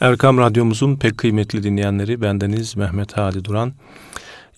[0.00, 3.72] Erkam Radyomuzun pek kıymetli dinleyenleri bendeniz Mehmet Hadi Duran.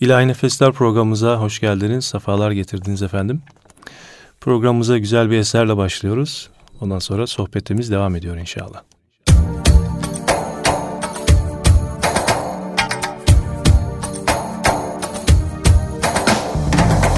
[0.01, 3.42] İlahi Nefesler programımıza hoş geldiniz, sefalar getirdiniz efendim.
[4.40, 6.50] Programımıza güzel bir eserle başlıyoruz.
[6.80, 8.82] Ondan sonra sohbetimiz devam ediyor inşallah.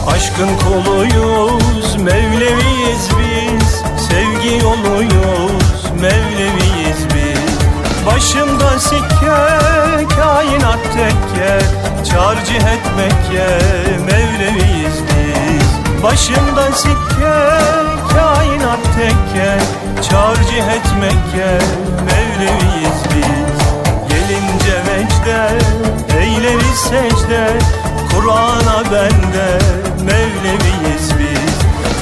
[0.07, 7.12] Aşkın koluyuz, Mevleviyiz biz Sevgi yoluyuz, Mevleviyiz biz
[8.07, 9.37] Başımda sikke,
[10.17, 11.59] kainat tekke.
[12.11, 13.49] Çar cihet Mekke,
[14.05, 16.03] Mevleviyiz biz.
[16.03, 17.35] Başımda sikke,
[18.13, 19.59] kainat tekke.
[20.11, 21.59] Çar cihet Mekke,
[22.05, 23.59] Mevleviyiz biz.
[24.09, 25.49] Gelince vecde,
[26.21, 27.49] eyleriz secde.
[28.11, 29.59] Kur'an'a bende,
[30.05, 31.42] Mevleviyiz biz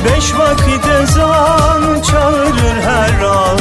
[0.05, 3.59] Beş vakit ezan çağırır her an.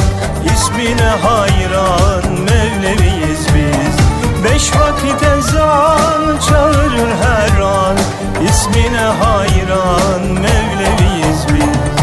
[0.54, 3.96] İsmine hayran Mevleviyiz biz.
[4.44, 7.96] Beş vakit ezan çağırır her an.
[8.48, 12.00] İsmine hayran Mevleviyiz biz.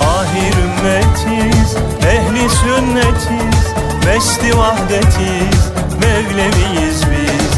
[0.00, 3.74] Ahir ümmetiz, ehli sünnetiz
[4.06, 5.63] Mesti vahdetiz,
[6.14, 7.50] Mevleviyiz biz.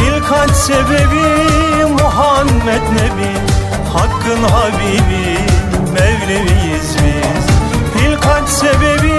[0.00, 3.32] Hilkat sebebi Muhammed Nebi.
[3.92, 5.38] Hakkın Habibi
[5.92, 7.44] Mevleviyiz biz.
[8.02, 9.14] Hilkat sebebi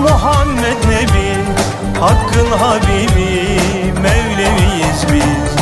[0.00, 1.28] Muhammed Nebi.
[2.00, 3.60] Hakkın Habibi
[4.02, 5.52] Mevleviyiz biz.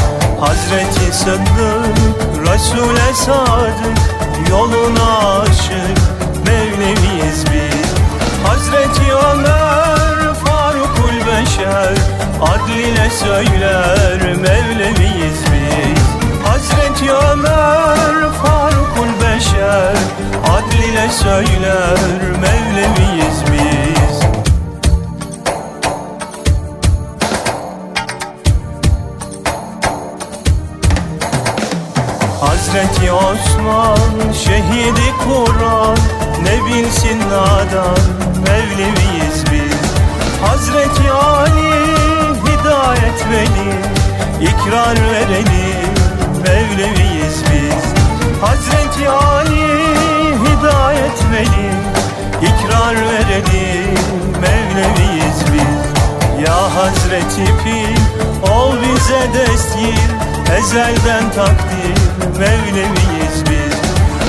[0.40, 1.98] Hazreti Sıddık
[2.46, 3.98] Resul'e sadık
[4.50, 5.98] Yoluna aşık
[6.46, 7.92] Mevleviyiz biz.
[8.46, 10.07] Hazreti Ömer
[11.38, 11.94] Beşer
[12.42, 16.02] Adline söyler Mevleviyiz biz.
[16.44, 19.96] Hazreti Ömer Farukul Beşer.
[20.44, 22.47] Adline söyler Mevleviyiz
[61.38, 61.98] takdir
[62.38, 63.78] Mevleviyiz biz.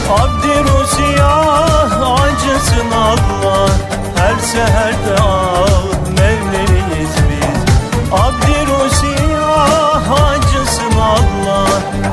[0.10, 3.70] Abdirusiyah acısın Allah.
[4.16, 5.66] Her seherde ağ
[6.20, 7.60] Mevleviyiz biz.
[8.12, 11.68] Abdirusiyah acısın Allah.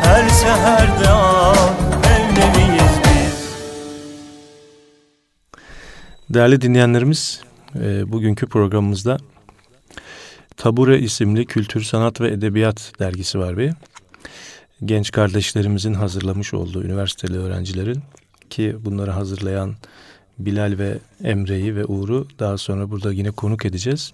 [0.05, 1.55] Her seherde ağ
[2.03, 3.35] Mevleviyiz biz.
[6.31, 7.41] Değerli dinleyenlerimiz,
[7.75, 9.19] e, bugünkü programımızda
[10.57, 13.73] Tabure isimli Kültür, Sanat ve Edebiyat dergisi var bir.
[14.85, 18.03] Genç kardeşlerimizin hazırlamış olduğu üniversiteli öğrencilerin
[18.51, 19.75] ki bunları hazırlayan
[20.39, 24.13] Bilal ve Emre'yi ve Uğur'u daha sonra burada yine konuk edeceğiz.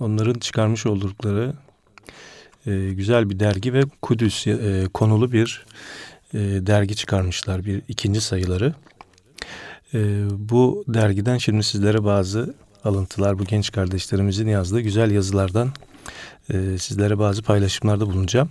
[0.00, 1.54] Onların çıkarmış oldukları
[2.66, 5.66] e, güzel bir dergi ve Kudüs e, konulu bir
[6.34, 8.74] e, dergi çıkarmışlar bir ikinci sayıları.
[9.94, 9.98] E,
[10.30, 12.54] bu dergiden şimdi sizlere bazı
[12.84, 15.72] alıntılar bu genç kardeşlerimizin yazdığı güzel yazılardan
[16.50, 18.50] e, sizlere bazı paylaşımlarda bulunacağım.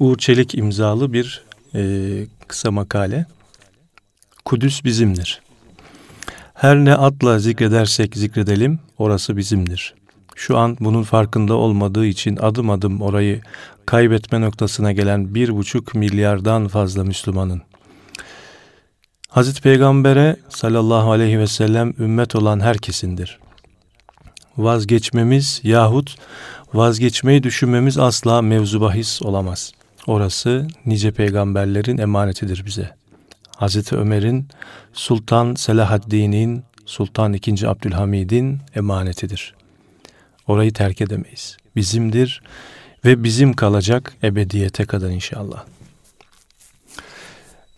[0.00, 1.80] Uğur Çelik imzalı bir e,
[2.48, 3.26] kısa makale.
[4.44, 5.42] Kudüs bizimdir.
[6.54, 9.94] Her ne adla zikredersek zikredelim orası bizimdir.
[10.34, 13.40] Şu an bunun farkında olmadığı için adım adım orayı
[13.86, 17.62] kaybetme noktasına gelen bir buçuk milyardan fazla Müslümanın.
[19.28, 23.38] Hazreti Peygamber'e sallallahu aleyhi ve sellem ümmet olan herkesindir.
[24.56, 26.16] Vazgeçmemiz yahut
[26.74, 29.72] vazgeçmeyi düşünmemiz asla mevzu bahis olamaz.
[30.06, 32.94] Orası nice peygamberlerin emanetidir bize.
[33.56, 34.48] Hazreti Ömer'in,
[34.92, 37.66] Sultan Selahaddin'in, Sultan II.
[37.66, 39.54] Abdülhamid'in emanetidir.
[40.46, 41.56] Orayı terk edemeyiz.
[41.76, 42.42] Bizimdir
[43.04, 45.64] ve bizim kalacak ebediyete kadar inşallah.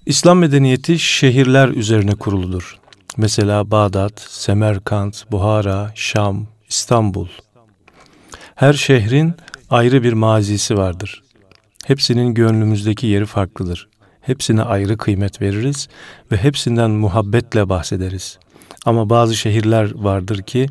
[0.06, 2.78] İslam medeniyeti şehirler üzerine kuruludur.
[3.16, 7.28] Mesela Bağdat, Semerkant, Buhara, Şam, İstanbul.
[8.54, 9.34] Her şehrin
[9.70, 11.22] ayrı bir mazisi vardır.
[11.88, 13.88] Hepsinin gönlümüzdeki yeri farklıdır.
[14.20, 15.88] Hepsine ayrı kıymet veririz
[16.32, 18.38] ve hepsinden muhabbetle bahsederiz.
[18.86, 20.66] Ama bazı şehirler vardır ki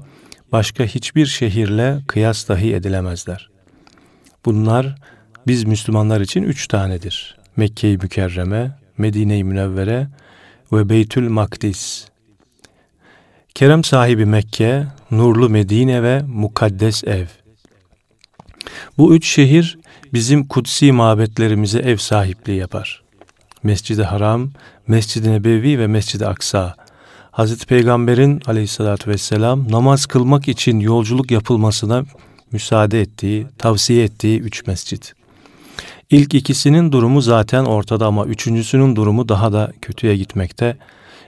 [0.52, 3.50] başka hiçbir şehirle kıyas dahi edilemezler.
[4.46, 4.96] Bunlar
[5.48, 7.38] biz Müslümanlar için üç tanedir.
[7.56, 10.08] Mekke-i Mükerreme, Medine-i Münevvere
[10.72, 12.08] ve Beytül Makdis.
[13.56, 17.26] Kerem sahibi Mekke, nurlu Medine ve mukaddes ev.
[18.98, 19.78] Bu üç şehir
[20.14, 23.02] bizim kutsi mabetlerimize ev sahipliği yapar.
[23.64, 24.50] Mescid-i Haram,
[24.88, 26.76] Mescid-i Nebevi ve Mescid-i Aksa.
[27.32, 32.04] Hazreti Peygamber'in aleyhissalatü vesselam namaz kılmak için yolculuk yapılmasına
[32.52, 35.14] müsaade ettiği, tavsiye ettiği üç mescit.
[36.10, 40.78] İlk ikisinin durumu zaten ortada ama üçüncüsünün durumu daha da kötüye gitmekte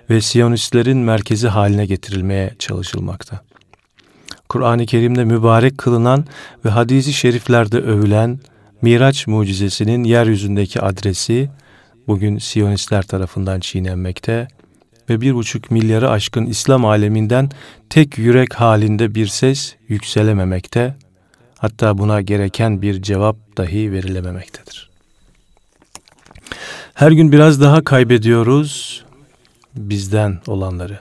[0.10, 3.42] ve Siyonistlerin merkezi haline getirilmeye çalışılmakta.
[4.50, 6.26] Kur'an-ı Kerim'de mübarek kılınan
[6.66, 8.40] ve hadisi şeriflerde övülen
[8.82, 11.50] Miraç mucizesinin yeryüzündeki adresi
[12.08, 14.48] bugün Siyonistler tarafından çiğnenmekte
[15.10, 17.50] ve bir buçuk milyarı aşkın İslam aleminden
[17.90, 20.96] tek yürek halinde bir ses yükselememekte,
[21.58, 24.90] hatta buna gereken bir cevap dahi verilememektedir.
[26.94, 29.04] Her gün biraz daha kaybediyoruz
[29.76, 31.00] bizden olanları.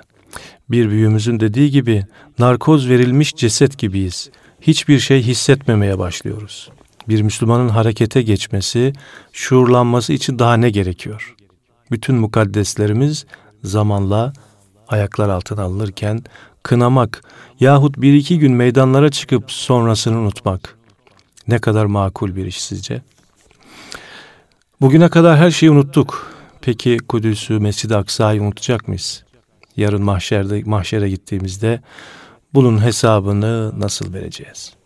[0.70, 2.06] Bir büyüğümüzün dediği gibi
[2.38, 4.30] narkoz verilmiş ceset gibiyiz.
[4.60, 6.70] Hiçbir şey hissetmemeye başlıyoruz.
[7.08, 8.92] Bir Müslümanın harekete geçmesi,
[9.32, 11.34] şuurlanması için daha ne gerekiyor?
[11.90, 13.26] Bütün mukaddeslerimiz
[13.64, 14.32] zamanla
[14.88, 16.22] ayaklar altına alınırken
[16.62, 17.22] kınamak
[17.60, 20.78] yahut bir iki gün meydanlara çıkıp sonrasını unutmak
[21.48, 23.02] ne kadar makul bir iş sizce?
[24.80, 26.32] Bugüne kadar her şeyi unuttuk.
[26.60, 29.24] Peki Kudüs'ü, Mescid-i Aksa'yı unutacak mıyız?
[29.76, 31.80] Yarın mahşerde, mahşere gittiğimizde
[32.54, 34.77] bunun hesabını nasıl vereceğiz?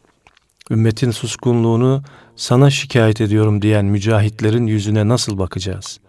[0.73, 2.03] Ümmetin suskunluğunu
[2.37, 6.01] sana şikayet ediyorum diyen mücahitlerin yüzüne nasıl bakacağız?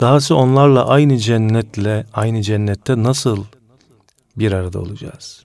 [0.00, 3.44] Dahası onlarla aynı cennetle, aynı cennette nasıl
[4.36, 5.44] bir arada olacağız?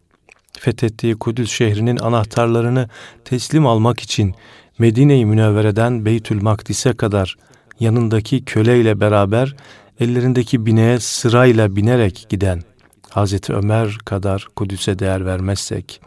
[0.59, 2.89] Fethettiği Kudüs şehrinin anahtarlarını
[3.25, 4.35] teslim almak için
[4.79, 7.35] Medine-i Münevvere'den Beytül Makdis'e kadar
[7.79, 9.55] yanındaki köleyle beraber
[9.99, 12.61] ellerindeki bineğe sırayla binerek giden
[13.09, 16.01] Hazreti Ömer kadar Kudüs'e değer vermezsek,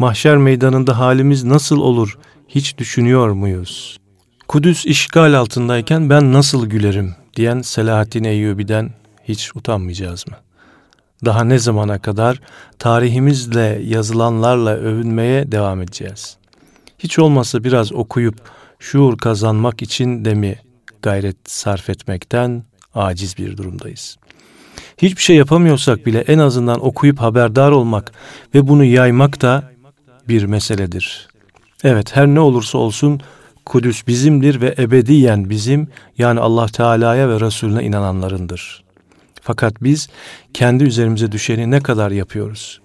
[0.00, 2.18] mahşer meydanında halimiz nasıl olur
[2.48, 3.98] hiç düşünüyor muyuz?
[4.48, 8.90] Kudüs işgal altındayken ben nasıl gülerim diyen Selahaddin Eyyubi'den
[9.24, 10.34] hiç utanmayacağız mı?
[11.24, 12.40] Daha ne zamana kadar
[12.78, 16.36] tarihimizle yazılanlarla övünmeye devam edeceğiz?
[16.98, 18.34] Hiç olmazsa biraz okuyup
[18.78, 20.58] şuur kazanmak için de mi
[21.02, 22.64] gayret sarf etmekten
[22.94, 24.16] aciz bir durumdayız.
[24.98, 28.12] Hiçbir şey yapamıyorsak bile en azından okuyup haberdar olmak
[28.54, 29.70] ve bunu yaymak da
[30.30, 31.28] bir meseledir.
[31.84, 33.20] Evet her ne olursa olsun
[33.64, 35.88] Kudüs bizimdir ve ebediyen bizim
[36.18, 38.84] yani Allah Teala'ya ve Resulüne inananlarındır.
[39.42, 40.08] Fakat biz
[40.54, 42.80] kendi üzerimize düşeni ne kadar yapıyoruz?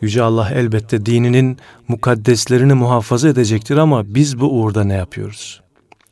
[0.00, 5.60] Yüce Allah elbette dininin mukaddeslerini muhafaza edecektir ama biz bu uğurda ne yapıyoruz?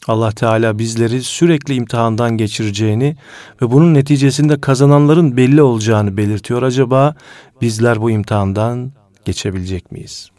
[0.09, 3.17] Allah Teala bizleri sürekli imtihandan geçireceğini
[3.63, 6.63] ve bunun neticesinde kazananların belli olacağını belirtiyor.
[6.63, 7.15] Acaba
[7.61, 8.93] bizler bu imtihandan
[9.25, 10.36] geçebilecek miyiz?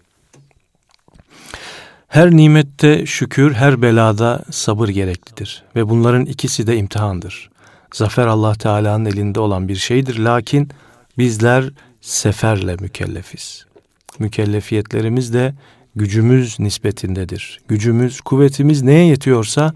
[2.08, 7.50] Her nimette şükür, her belada sabır gereklidir ve bunların ikisi de imtihandır.
[7.94, 10.70] Zafer Allah Teala'nın elinde olan bir şeydir lakin
[11.18, 11.70] bizler
[12.02, 13.66] seferle mükellefiz.
[14.20, 15.54] Mükellefiyetlerimiz de
[15.96, 17.60] gücümüz nispetindedir.
[17.68, 19.74] Gücümüz, kuvvetimiz neye yetiyorsa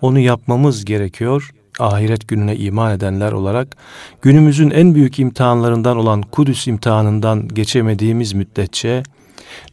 [0.00, 1.50] onu yapmamız gerekiyor.
[1.78, 3.76] Ahiret gününe iman edenler olarak
[4.22, 9.02] günümüzün en büyük imtihanlarından olan Kudüs imtihanından geçemediğimiz müddetçe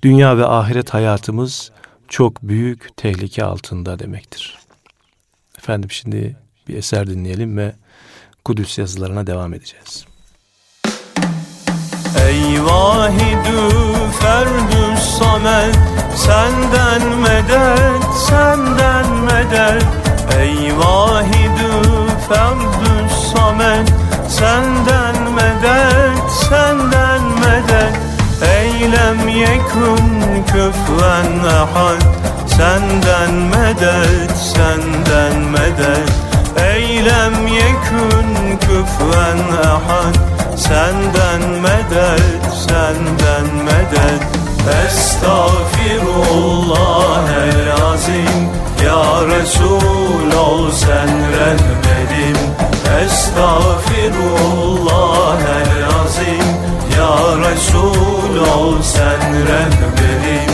[0.03, 1.71] dünya ve ahiret hayatımız
[2.09, 4.57] çok büyük tehlike altında demektir.
[5.57, 6.37] Efendim şimdi
[6.67, 7.73] bir eser dinleyelim ve
[8.45, 10.05] Kudüs yazılarına devam edeceğiz.
[12.27, 13.73] Ey vahidü
[14.19, 15.75] ferdü samet
[16.15, 19.85] Senden medet, senden medet
[20.39, 21.71] Ey vahidü
[22.29, 23.89] ferdü samet
[24.29, 28.08] Senden medet, senden medet
[28.41, 32.01] Eylem yekun küfven ehad
[32.47, 36.11] Senden medet, senden medet.
[36.73, 40.15] Eylem yekun küfven ehad
[40.55, 44.23] Senden medet, senden medet.
[44.85, 48.49] Estağfirullah el azim.
[48.85, 52.37] Ya Resul ol sen rehberim.
[53.03, 56.68] Estağfirullah el azim
[57.09, 60.51] Ya Resul ol sen rehberim.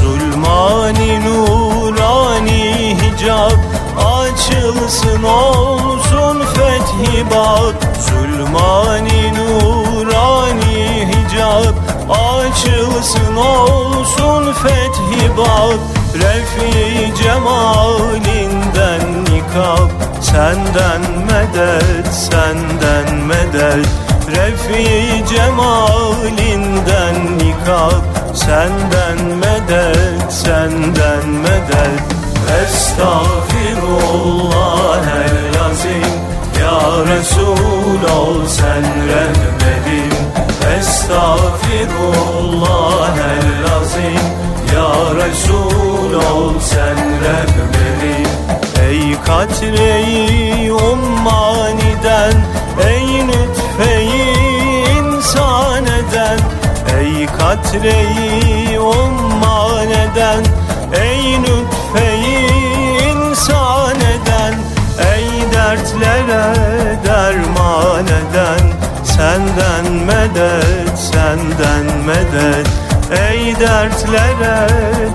[0.00, 3.60] Zulmani nurani hicab
[3.96, 11.76] Açılsın olsun fethi bak Zulmani nurani hicab
[12.10, 15.80] Açılsın olsun fethi bak
[16.14, 28.02] Refi cemalinden nikab Senden medet, senden medet Refi cemalinden nikab
[28.34, 32.02] Senden medet, senden medet.
[32.62, 36.14] Estağfirullah el azim.
[36.60, 40.14] Ya Resul ol sen rehberim.
[40.78, 44.26] Estağfirullah el azim.
[44.74, 48.28] Ya Resul ol sen rehberim.
[48.88, 52.34] Ey katreyi ummaniden
[52.88, 53.08] Ey
[57.26, 60.44] katreyi umman eden
[61.02, 62.48] Ey lütfeyi
[63.10, 64.54] insan eden
[65.12, 66.46] Ey dertlere
[67.06, 72.68] derman eden Senden medet, senden medet.
[73.10, 74.68] Ey dertlere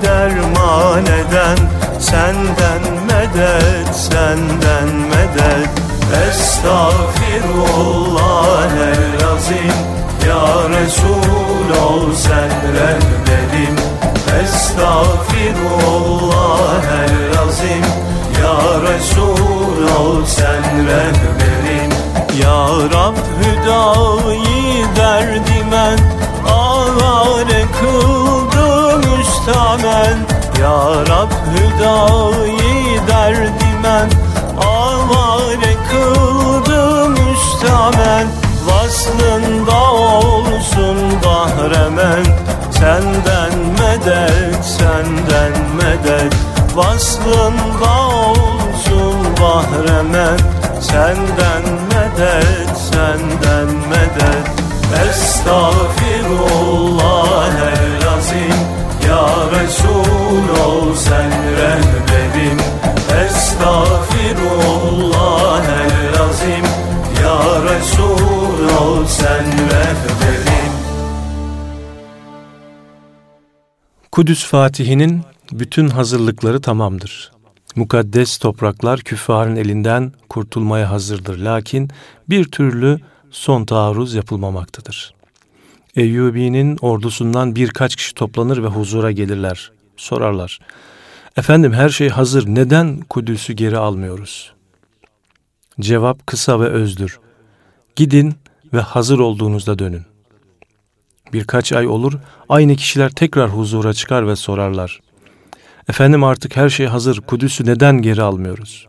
[0.04, 1.58] derman eden
[2.00, 5.70] Senden medet, senden medet.
[6.28, 13.76] Estağfirullah el azim Ya Resul ol sen rehberim
[14.44, 17.86] Estağfirullah el azim.
[18.42, 21.92] Ya Resul ol sen rehberim
[22.42, 22.62] Ya
[22.94, 25.98] Rab hüdayı derdimen
[26.48, 30.16] Ağare kıldı müstamen
[30.62, 34.08] Ya Rab hüdayı derdimen
[34.68, 38.26] Ağare kıldı müstamen
[38.68, 39.69] Vaslında
[41.58, 42.24] bahremen
[42.72, 46.34] Senden medet, senden medet.
[46.76, 50.38] Vaslında olsun bahremen
[50.82, 54.46] Senden medet, senden medet.
[55.10, 58.60] Estağfirullah el azim.
[59.08, 62.60] Ya Resul ol sen rehberim.
[63.26, 66.66] Estağfirullah el azim.
[67.24, 69.69] Ya Resul ol sen rehberim
[74.20, 75.22] Kudüs Fatihi'nin
[75.52, 77.32] bütün hazırlıkları tamamdır.
[77.76, 81.38] Mukaddes topraklar küffarın elinden kurtulmaya hazırdır.
[81.38, 81.90] Lakin
[82.30, 83.00] bir türlü
[83.32, 85.14] son taarruz yapılmamaktadır.
[85.96, 89.72] Eyyubi'nin ordusundan birkaç kişi toplanır ve huzura gelirler.
[89.98, 90.60] Sorarlar.
[91.38, 92.48] Efendim her şey hazır.
[92.48, 94.54] Neden Kudüs'ü geri almıyoruz?
[95.80, 97.20] Cevap kısa ve özdür.
[97.96, 98.36] Gidin
[98.74, 100.09] ve hazır olduğunuzda dönün.
[101.34, 102.14] Birkaç ay olur,
[102.50, 105.00] aynı kişiler tekrar huzura çıkar ve sorarlar.
[105.90, 108.88] Efendim artık her şey hazır, Kudüs'ü neden geri almıyoruz?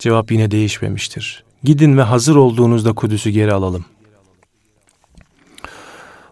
[0.00, 1.44] Cevap yine değişmemiştir.
[1.64, 3.84] Gidin ve hazır olduğunuzda Kudüs'ü geri alalım.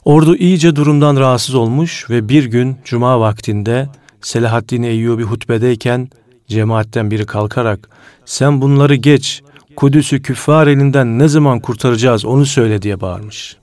[0.05, 3.89] Ordu iyice durumdan rahatsız olmuş ve bir gün cuma vaktinde
[4.21, 6.09] Selahaddin Eyyubi hutbedeyken
[6.49, 7.89] cemaatten biri kalkarak
[8.25, 9.43] sen bunları geç,
[9.77, 13.57] Kudüs'ü küffar elinden ne zaman kurtaracağız onu söyle diye bağırmış.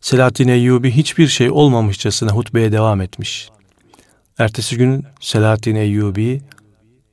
[0.00, 3.50] Selahaddin Eyyubi hiçbir şey olmamışçasına hutbeye devam etmiş.
[4.38, 6.42] Ertesi gün Selahaddin Eyyubi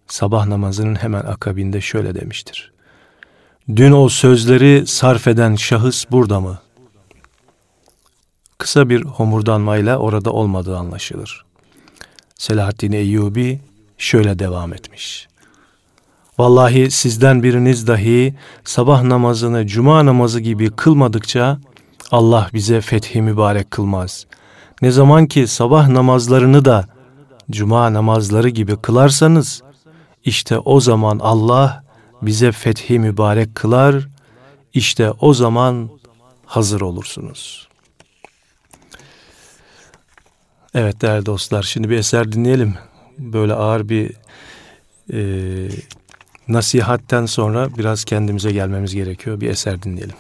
[0.08, 2.72] sabah namazının hemen akabinde şöyle demiştir.
[3.76, 6.60] Dün o sözleri sarf eden şahıs burada mı?
[8.58, 11.46] Kısa bir homurdanmayla orada olmadığı anlaşılır.
[12.36, 13.60] Selahaddin Eyyubi
[13.98, 15.28] şöyle devam etmiş.
[16.38, 21.60] Vallahi sizden biriniz dahi sabah namazını cuma namazı gibi kılmadıkça
[22.14, 24.26] Allah bize fethi mübarek kılmaz.
[24.82, 26.88] Ne zaman ki sabah namazlarını da
[27.52, 29.62] cuma namazları gibi kılarsanız
[30.26, 31.84] işte o zaman Allah
[32.22, 34.08] bize fethi mübarek kılar.
[34.74, 35.90] İşte o zaman
[36.46, 37.68] hazır olursunuz.
[40.74, 42.76] Evet değerli dostlar şimdi bir eser dinleyelim.
[43.18, 44.12] Böyle ağır bir
[45.14, 45.20] e,
[46.48, 49.42] nasihatten sonra biraz kendimize gelmemiz gerekiyor.
[49.42, 50.16] Bir eser dinleyelim.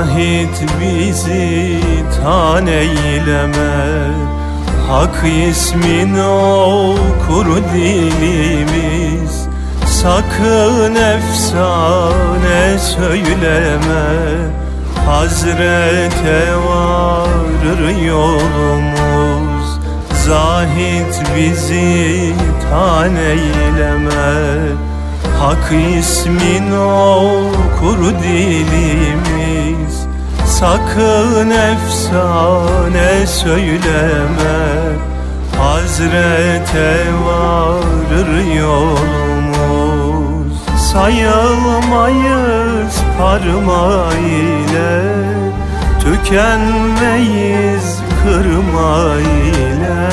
[0.00, 1.80] Zahit bizi
[2.16, 3.76] tan eyleme.
[4.88, 9.48] Hak ismin okur dilimiz
[9.86, 14.06] Sakın efsane söyleme.
[15.06, 19.80] Hazrete varır yolumuz
[20.26, 22.34] Zahit bizi
[22.70, 24.38] taneyleme
[25.38, 29.39] Hak ismin okur dilimiz
[30.60, 34.60] Sakın efsane söyleme.
[35.58, 40.52] Hazrete varır yolumuz.
[40.92, 45.02] Sayılmayız parmağı ile
[46.00, 47.88] Tükenmeyiz
[48.22, 48.98] kırma
[49.54, 50.08] ile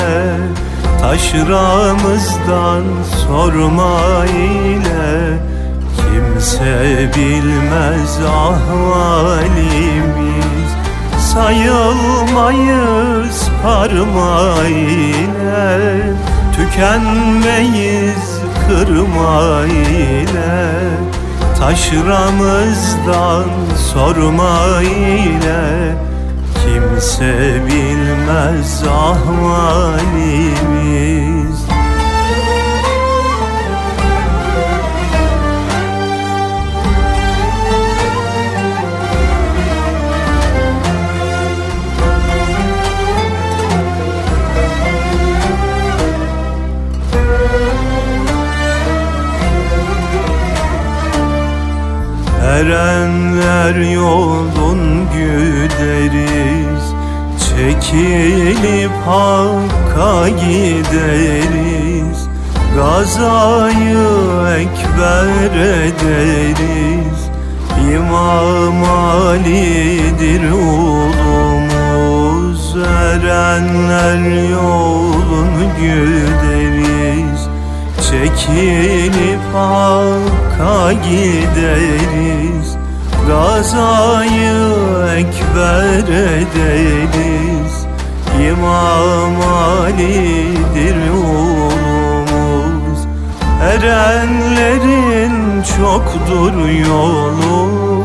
[1.00, 2.84] Taşramızdan
[3.26, 5.08] sorma ile
[5.96, 6.76] Kimse
[7.16, 10.37] bilmez ahvalimiz
[11.38, 16.00] Sayılmayız parma ile
[16.56, 20.70] Tükenmeyiz kırma ile
[21.58, 23.44] Taşramızdan
[23.92, 25.94] sorma ile
[26.54, 30.58] Kimse bilmez ahvalimiz
[52.48, 56.84] Erenler yolun güderiz
[57.48, 61.58] Çekilip Hakk'a gideriz.
[62.76, 64.08] Gazayı
[64.58, 67.20] ekber ederiz
[67.94, 71.96] İmam Ali'dir ulumuz
[72.76, 77.37] Erenler yolun güderiz
[78.10, 82.76] Çekilip Hakk'a gideriz.
[83.26, 84.74] Gazayı
[85.16, 87.86] ekber ederiz
[88.48, 92.98] İmam Ali'dir oğlumuz
[93.62, 98.04] Erenlerin çoktur yolu.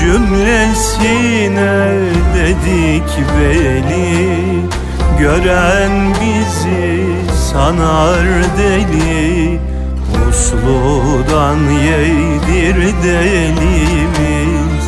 [0.00, 1.90] Cümlesine
[2.34, 4.60] dedik beli
[5.18, 8.26] Gören bizi sanar
[8.58, 9.58] deli
[10.28, 14.84] Usludan yedir delimiz.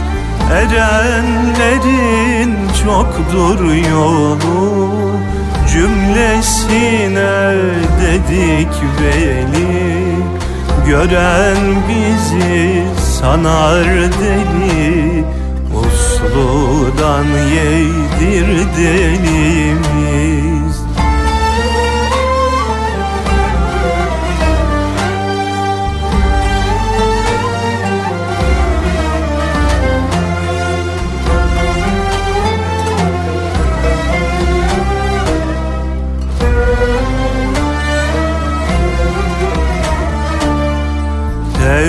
[0.52, 2.52] Erenlerin
[2.84, 4.90] çoktur yolu
[5.72, 7.54] Cümlesine
[8.00, 9.90] dedik veli.
[10.86, 12.84] Gören bizi
[13.20, 13.86] sanar
[14.20, 15.24] deli
[15.74, 20.49] Usludan yedir delimiz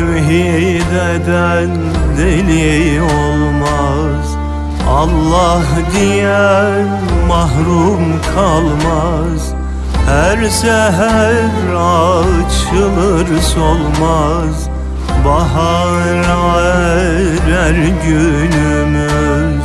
[0.02, 1.70] Tevhid eden
[2.18, 4.38] deli olmaz.
[4.90, 5.62] Allah
[5.94, 6.88] diyen
[7.28, 9.54] mahrum kalmaz.
[10.08, 14.70] Her seher açılır solmaz.
[15.26, 19.64] Bahara erer günümüz.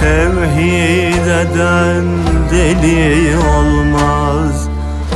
[0.00, 2.04] Tevhid eden
[2.50, 4.68] deli olmaz.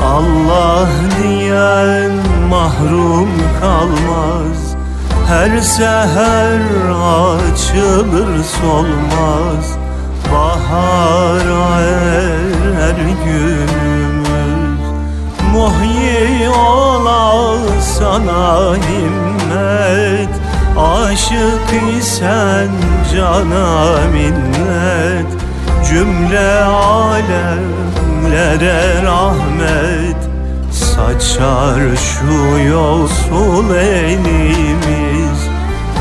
[0.02, 0.88] Allah
[1.22, 2.10] diyen
[2.50, 4.74] mahrum kalmaz.
[5.28, 6.60] Her seher
[7.30, 9.78] açılır solmaz.
[10.32, 14.80] Bahara erer günümüz.
[15.52, 17.58] Muhyi ola
[17.98, 20.34] sana himmet.
[20.78, 22.70] Aşık isen
[23.14, 25.30] cana minnet.
[25.88, 27.82] Cümle alemlere
[29.02, 30.19] rahmet
[31.00, 35.40] Saçar şu yosul elimiz.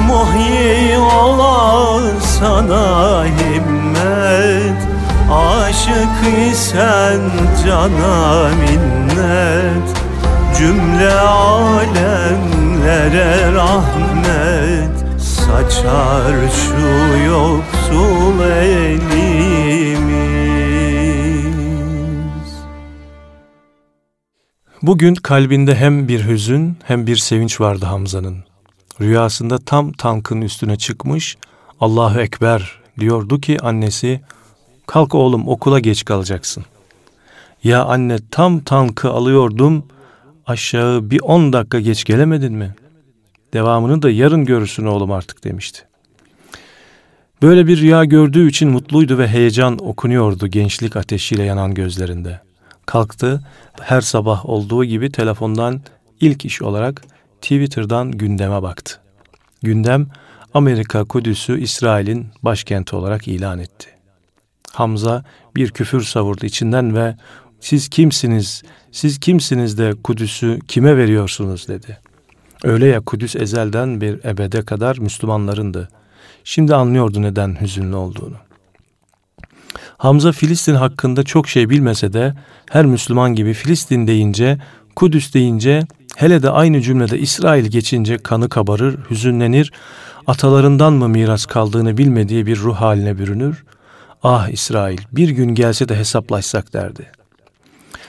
[0.08, 4.80] Muhyi ola sana himmet.
[5.32, 6.18] Aşık
[6.52, 7.22] isen
[7.66, 9.88] cana minnet.
[10.58, 12.52] Cümle alemlere
[13.54, 14.96] rahmet.
[15.20, 16.90] Saçar şu
[17.28, 19.39] yoksul elimiz
[24.82, 28.38] Bugün kalbinde hem bir hüzün hem bir sevinç vardı Hamza'nın.
[29.02, 31.38] Rüyasında tam tankın üstüne çıkmış,
[31.80, 34.22] Allahu Ekber diyordu ki annesi,
[34.88, 36.66] kalk oğlum okula geç kalacaksın.
[37.64, 39.84] Ya anne tam tankı alıyordum
[40.46, 42.76] aşağı bir on dakika geç gelemedin mi?
[43.54, 45.82] Devamını da yarın görürsün oğlum artık demişti.
[47.42, 52.49] Böyle bir rüya gördüğü için mutluydu ve heyecan okunuyordu gençlik ateşiyle yanan gözlerinde.
[52.90, 53.42] Kalktı,
[53.82, 55.82] her sabah olduğu gibi telefondan
[56.22, 57.02] ilk iş olarak
[57.42, 59.00] Twitter'dan gündeme baktı.
[59.64, 60.08] Gündem,
[60.54, 63.90] Amerika Kudüs'ü İsrail'in başkenti olarak ilan etti.
[64.74, 65.24] Hamza
[65.56, 67.16] bir küfür savurdu içinden ve
[67.60, 71.98] siz kimsiniz, siz kimsiniz de Kudüs'ü kime veriyorsunuz dedi.
[72.64, 75.90] Öyle ya Kudüs ezelden bir ebede kadar Müslümanlarındı.
[76.44, 78.49] Şimdi anlıyordu neden hüzünlü olduğunu.
[79.98, 82.34] Hamza Filistin hakkında çok şey bilmese de
[82.70, 84.58] her Müslüman gibi Filistin deyince,
[84.96, 85.84] Kudüs deyince,
[86.16, 89.72] hele de aynı cümlede İsrail geçince kanı kabarır, hüzünlenir,
[90.28, 93.64] atalarından mı miras kaldığını bilmediği bir ruh haline bürünür.
[94.24, 97.12] Ah İsrail bir gün gelse de hesaplaşsak derdi.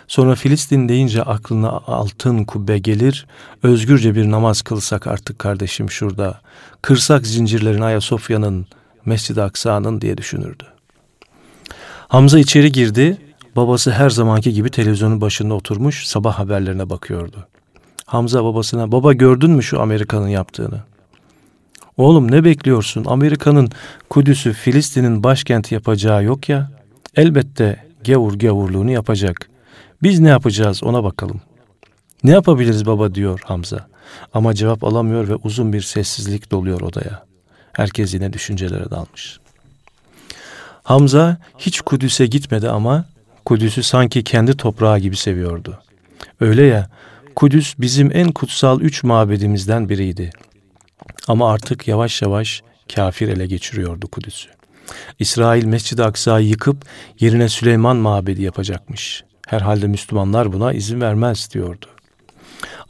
[0.08, 3.26] Sonra Filistin deyince aklına altın kubbe gelir,
[3.62, 6.40] özgürce bir namaz kılsak artık kardeşim şurada,
[6.82, 8.66] kırsak zincirlerin Ayasofya'nın,
[9.04, 10.64] Mescid-i Aksa'nın diye düşünürdü.
[12.10, 13.16] Hamza içeri girdi,
[13.56, 17.46] babası her zamanki gibi televizyonun başında oturmuş sabah haberlerine bakıyordu.
[18.06, 20.80] Hamza babasına, baba gördün mü şu Amerika'nın yaptığını?
[21.96, 23.04] Oğlum ne bekliyorsun?
[23.04, 23.68] Amerika'nın
[24.08, 26.70] Kudüs'ü Filistin'in başkenti yapacağı yok ya.
[27.16, 29.50] Elbette gavur gavurluğunu yapacak.
[30.02, 31.40] Biz ne yapacağız ona bakalım.
[32.24, 33.86] Ne yapabiliriz baba diyor Hamza.
[34.34, 37.24] Ama cevap alamıyor ve uzun bir sessizlik doluyor odaya.
[37.72, 39.40] Herkes yine düşüncelere dalmış.
[40.82, 43.04] Hamza hiç Kudüs'e gitmedi ama
[43.44, 45.78] Kudüs'ü sanki kendi toprağı gibi seviyordu.
[46.40, 46.90] Öyle ya,
[47.36, 50.30] Kudüs bizim en kutsal üç mabedimizden biriydi.
[51.28, 52.62] Ama artık yavaş yavaş
[52.94, 54.48] kafir ele geçiriyordu Kudüs'ü.
[55.18, 56.76] İsrail Mescid-i Aksa'yı yıkıp
[57.20, 59.24] yerine Süleyman mabedi yapacakmış.
[59.48, 61.86] Herhalde Müslümanlar buna izin vermez diyordu.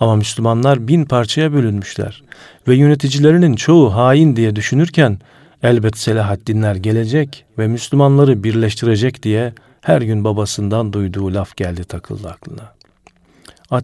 [0.01, 2.23] Ama Müslümanlar bin parçaya bölünmüşler
[2.69, 5.19] ve yöneticilerinin çoğu hain diye düşünürken
[5.63, 12.75] elbet Selahaddinler gelecek ve Müslümanları birleştirecek diye her gün babasından duyduğu laf geldi takıldı aklına.
[13.71, 13.81] A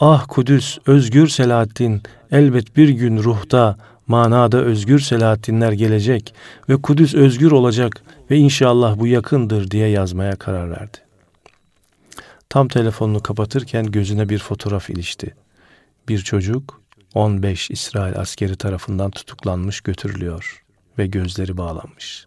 [0.00, 6.34] ah Kudüs özgür Selahaddin elbet bir gün ruhta manada özgür Selahaddinler gelecek
[6.68, 10.98] ve Kudüs özgür olacak ve inşallah bu yakındır diye yazmaya karar verdi.
[12.48, 15.34] Tam telefonunu kapatırken gözüne bir fotoğraf ilişti.
[16.08, 16.80] Bir çocuk
[17.14, 20.67] 15 İsrail askeri tarafından tutuklanmış götürülüyor
[20.98, 22.26] ve gözleri bağlanmış.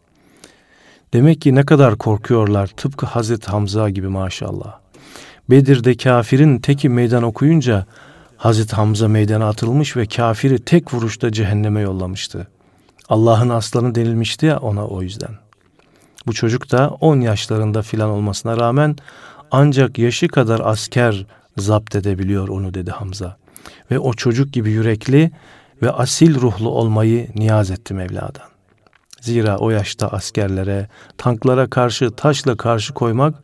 [1.13, 4.79] Demek ki ne kadar korkuyorlar tıpkı Hazreti Hamza gibi maşallah.
[5.49, 7.85] Bedir'de kafirin teki meydan okuyunca
[8.37, 12.47] Hazreti Hamza meydana atılmış ve kafiri tek vuruşta cehenneme yollamıştı.
[13.09, 15.31] Allah'ın aslanı denilmişti ya ona o yüzden.
[16.27, 18.95] Bu çocuk da 10 yaşlarında filan olmasına rağmen
[19.51, 21.25] ancak yaşı kadar asker
[21.57, 23.37] zapt edebiliyor onu dedi Hamza.
[23.91, 25.31] Ve o çocuk gibi yürekli
[25.81, 28.50] ve asil ruhlu olmayı niyaz etti Mevla'dan.
[29.21, 33.35] Zira o yaşta askerlere, tanklara karşı taşla karşı koymak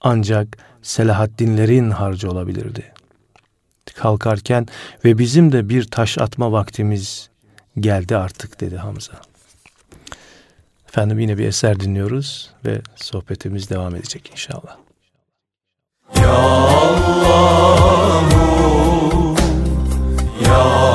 [0.00, 2.92] ancak Selahaddinlerin harcı olabilirdi.
[3.94, 4.66] Kalkarken
[5.04, 7.30] ve bizim de bir taş atma vaktimiz
[7.80, 9.12] geldi artık dedi Hamza.
[10.88, 14.76] Efendim yine bir eser dinliyoruz ve sohbetimiz devam edecek inşallah.
[16.22, 17.36] Ya Allah,
[20.46, 20.85] Ya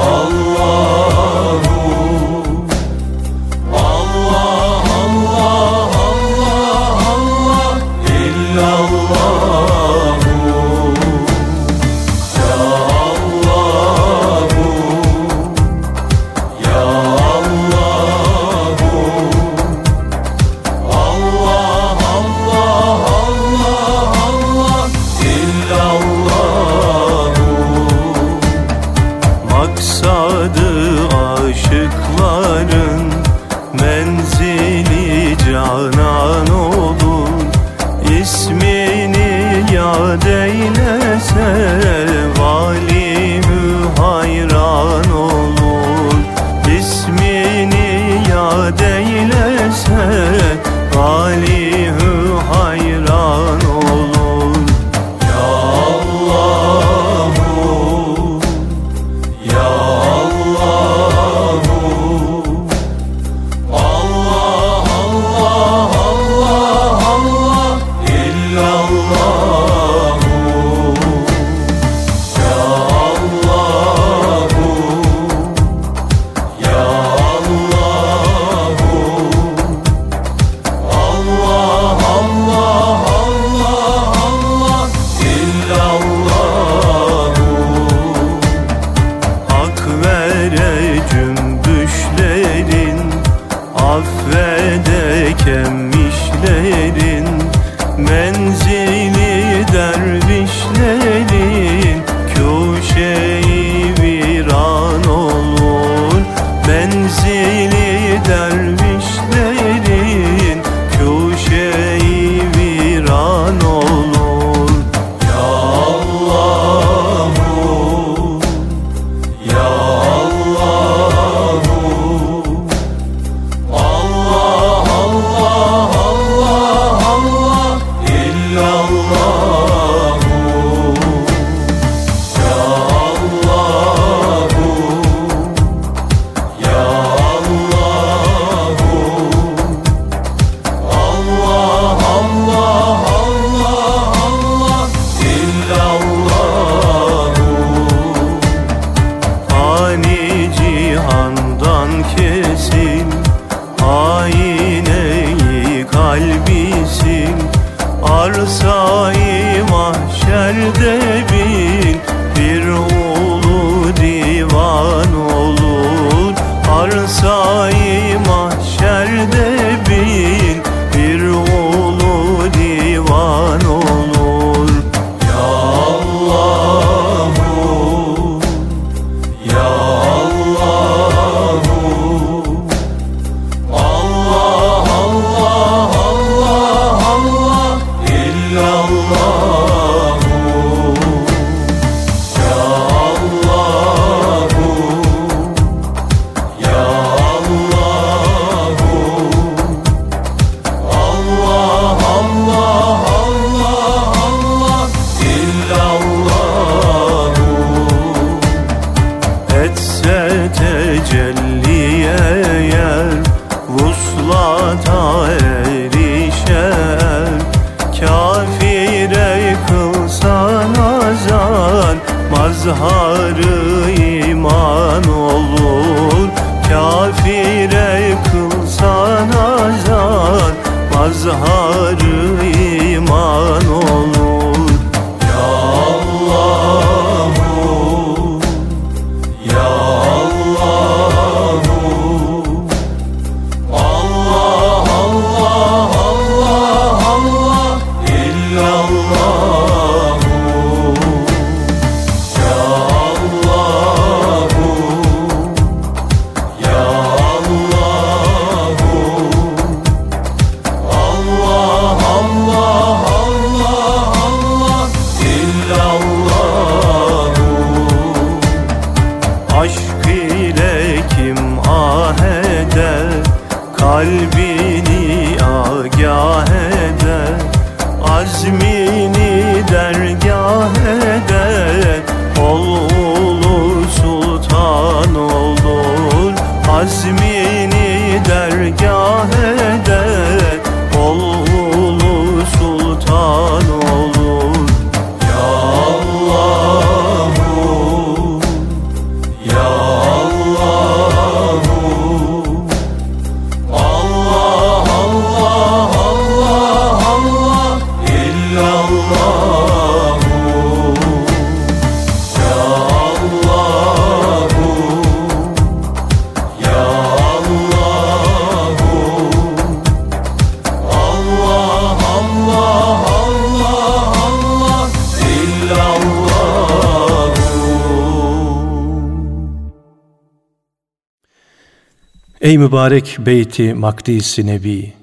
[332.71, 334.93] mübarek beyti makdisi nebi,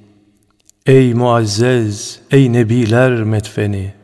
[0.86, 3.94] ey muazzez, ey nebiler metfeni,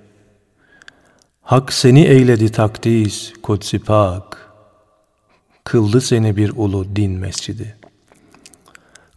[1.42, 4.50] Hak seni eyledi takdis, kudsi pak,
[5.64, 7.77] kıldı seni bir ulu din mescidi.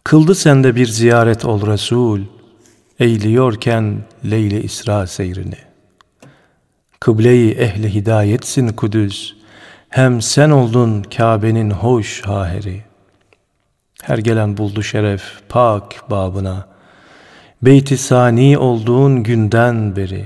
[0.04, 2.20] Kıldı sende bir ziyaret ol Resul,
[3.00, 5.58] eğliyorken Leyli İsra seyrini.
[7.00, 9.34] Kıble-i ehli hidayetsin Kudüs,
[9.88, 12.87] hem sen oldun Kabe'nin hoş haheri.
[14.02, 16.68] Her gelen buldu şeref pak babına,
[17.62, 20.24] Beyti sani olduğun günden beri.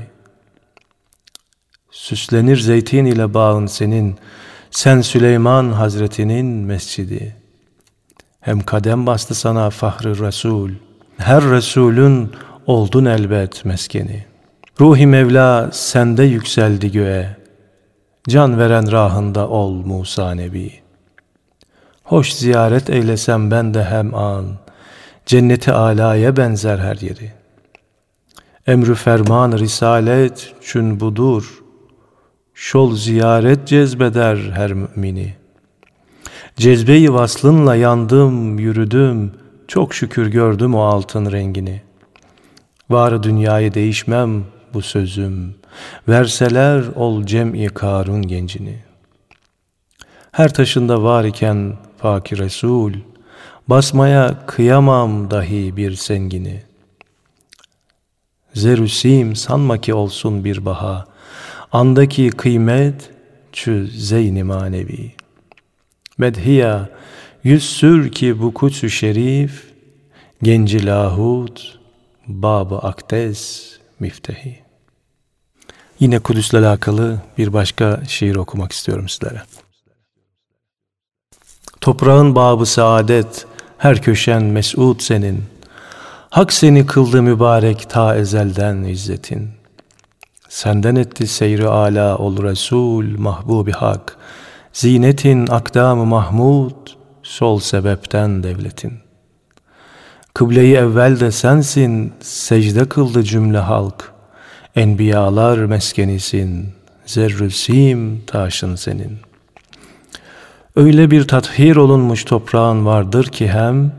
[1.91, 4.17] Süslenir zeytin ile bağın senin,
[4.71, 7.37] sen Süleyman Hazretinin mescidi.
[8.41, 10.71] Hem kadem bastı sana fahrı Resul,
[11.19, 12.33] her Resulün
[12.67, 14.25] oldun elbet meskeni.
[14.81, 17.37] Ruhi Mevla sende yükseldi göğe,
[18.29, 20.82] can veren rahında ol Musa Nebi.
[22.13, 24.47] Hoş ziyaret eylesem ben de hem an,
[25.27, 27.33] Cenneti alaya benzer her yeri.
[28.67, 31.63] Emrü ferman risalet çün budur.
[32.55, 35.35] Şol ziyaret cezbeder her mümini.
[36.57, 39.33] Cezbeyi vaslınla yandım, yürüdüm.
[39.69, 41.83] Çok şükür gördüm o altın rengini.
[42.91, 44.45] Var dünyayı değişmem
[44.75, 45.55] bu sözüm.
[46.09, 48.79] Verseler ol cem'i Karun gencini.
[50.33, 52.93] Her taşında var iken Fakir Resul,
[53.69, 56.63] basmaya kıyamam dahi bir sengini.
[58.55, 61.07] Zerüsim sanma ki olsun bir baha,
[61.73, 63.11] andaki kıymet
[63.53, 65.13] çü zeyni manevi.
[66.19, 66.89] Medhiya
[67.45, 69.65] yüz sür ki bu kutsu şerif,
[70.43, 71.79] genci lahut,
[72.27, 74.59] babı akdes miftehi.
[76.01, 79.43] Yine Kudüs'le alakalı bir başka şiir okumak istiyorum sizlere.
[81.83, 83.47] Toprağın babı saadet,
[83.79, 85.45] her köşen mes'ud senin.
[86.31, 89.51] Hak seni kıldı mübarek ta ezelden izzetin.
[90.49, 94.17] Senden etti seyri ala ol Resul, mahbubi hak.
[94.73, 96.89] Zinetin akdamı mahmud,
[97.23, 98.93] sol sebepten devletin.
[100.35, 104.13] Kıbleyi evvel de sensin, secde kıldı cümle halk.
[104.77, 106.69] Enbiyalar meskenisin,
[107.07, 109.32] zerrü sim taşın senin.
[110.77, 113.93] Öyle bir tathir olunmuş toprağın vardır ki hem,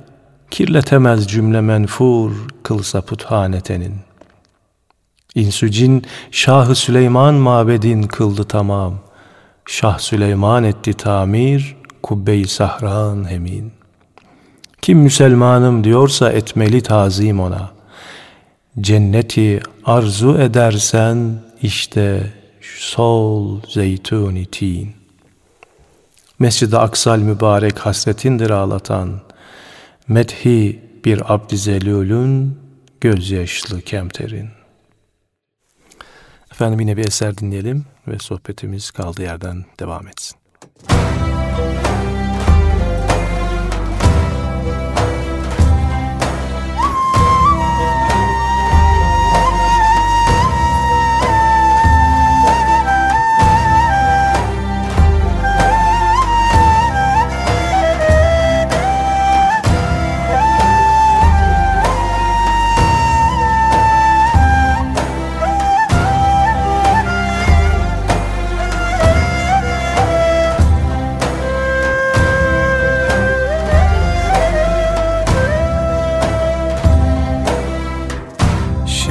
[0.52, 2.32] kirletemez cümle menfur
[2.64, 3.96] kılsa puthanetenin.
[5.36, 8.94] İnsü cin Şah-ı Süleyman mabedin kıldı tamam.
[9.66, 13.72] Şah Süleyman etti tamir, kubbe-i sahran hemin.
[14.82, 17.72] Kim Müselmanım diyorsa etmeli tazim ona.
[18.82, 22.34] Cenneti arzu edersen işte
[22.78, 25.03] sol zeytuni tin.
[26.40, 29.22] Mescid-i Aksal mübarek hasretindir ağlatan.
[30.08, 32.60] Methi bir abd-i zelülün
[33.02, 34.50] gözyaşlı kemterin.
[36.52, 40.38] Efendim yine bir eser dinleyelim ve sohbetimiz kaldığı yerden devam etsin.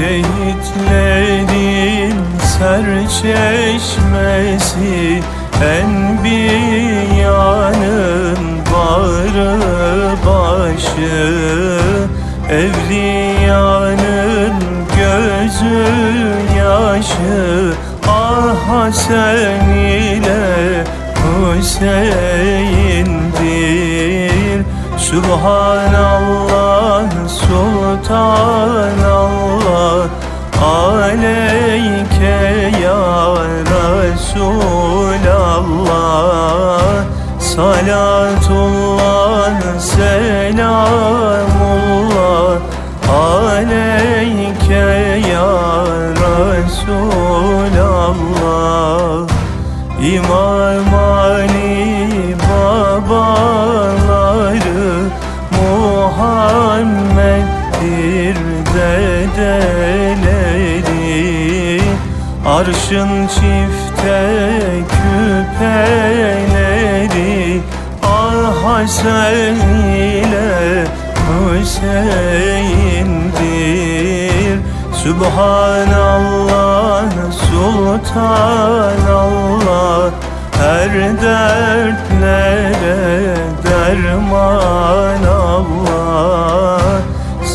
[0.03, 1.47] Şehitlerin
[2.59, 5.23] serçeşmesi
[5.79, 7.23] Enbiyanın
[8.73, 9.55] bağrı
[10.27, 11.23] başı.
[12.51, 14.55] Evliyanın
[14.97, 15.83] gözü
[16.59, 17.39] yaşı
[18.09, 20.45] Ah Hasan ile
[21.15, 21.93] Hüseyin'dir
[25.03, 30.07] Subhanallah Sultanallah
[30.63, 33.35] Aleyke ya
[33.67, 34.63] Resulallah.
[37.43, 39.03] Salatullah
[39.83, 40.71] selamullah
[43.11, 45.51] Aleyke ya
[46.63, 48.07] Resulallah.
[49.99, 50.92] İmam
[62.63, 64.23] Arşın çifte
[65.53, 66.31] küpeleri
[68.03, 69.57] Ah Hasan
[69.97, 70.85] ile
[71.27, 72.23] Hüseyin'dir
[75.05, 76.43] Subhanallah
[77.51, 78.43] Sultanallah
[80.53, 82.97] Her dertlere
[83.65, 86.81] derman Allah.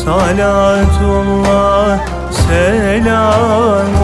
[0.04, 1.92] Salatullah
[2.30, 3.97] Selamullah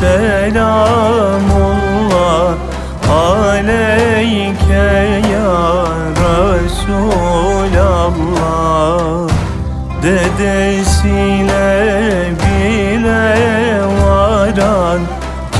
[0.00, 1.36] selamullah
[3.04, 4.96] aleyke
[5.28, 5.52] ya
[6.72, 7.12] Resulallah.
[10.00, 11.51] Dedesine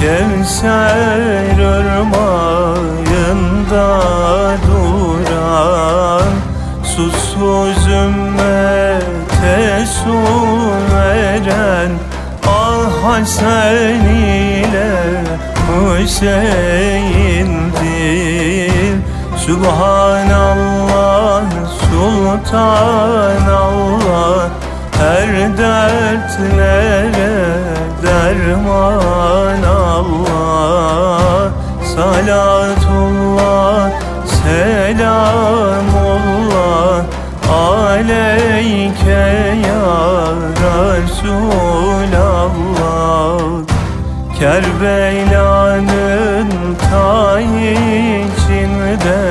[0.02, 2.66] Kevser ırmağında
[4.66, 6.28] duran
[6.84, 10.18] Susuz ümmete su
[10.94, 11.90] veren
[12.46, 13.74] Ah Hasan
[14.06, 14.92] ile
[15.68, 16.42] Hüseyin'dir
[19.46, 21.42] Subhanallah,
[21.90, 22.82] Sultanallah
[24.98, 27.32] Her dertlere
[28.02, 29.71] derman Allah
[31.92, 33.80] Salatullah,
[34.24, 35.84] selamullah
[37.52, 39.24] Aleyke
[39.68, 39.92] ya
[40.64, 41.82] Resulallah.
[44.38, 45.80] Kerbela'nın
[46.90, 49.22] ta içinde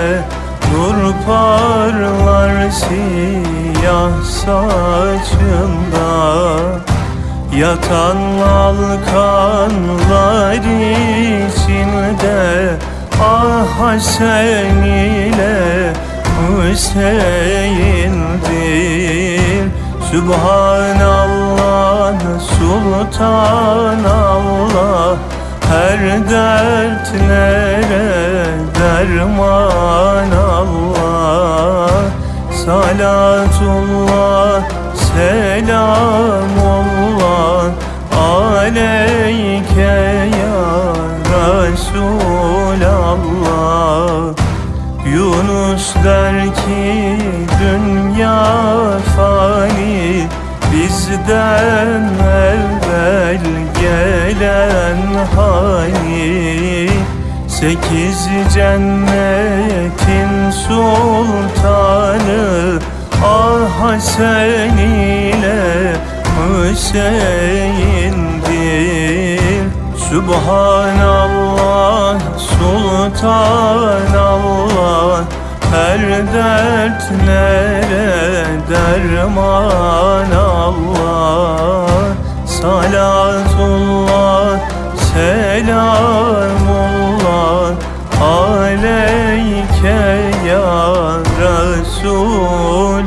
[0.71, 6.09] Nur parlar siyah saçında
[7.61, 9.45] Yatan alkanlar
[11.45, 12.73] içinde
[13.23, 15.93] Ah Hasan ile
[16.41, 17.21] Hüseyin'dir
[20.11, 22.13] Subhanallah,
[22.59, 25.11] Sultanallah
[25.69, 28.09] Her dertlere
[28.79, 32.01] derman Allah.
[32.65, 34.50] Salatullah,
[35.15, 36.71] selamullah
[38.11, 39.95] Aleyke
[40.39, 40.61] ya
[41.31, 42.41] Resulallah.
[45.05, 47.17] Yunus der ki
[47.59, 48.43] dünya
[49.15, 50.27] fani
[50.71, 52.03] Bizden
[52.47, 53.45] evvel
[53.81, 55.01] gelen
[55.35, 56.89] hani
[57.47, 58.19] Sekiz
[58.53, 62.43] cennetin sultanı
[63.23, 63.95] Ah
[64.29, 65.00] ile
[66.91, 69.63] Hüseyin'dir
[70.09, 73.31] Subhanallah, Sultanallah
[75.71, 76.01] Her
[76.33, 78.09] dertlere
[78.69, 81.87] derman Allah.
[82.45, 84.49] Salatullah,
[85.15, 85.75] selamullah
[88.21, 90.01] Aleyke
[90.47, 90.69] ya
[91.39, 93.01] Resulallah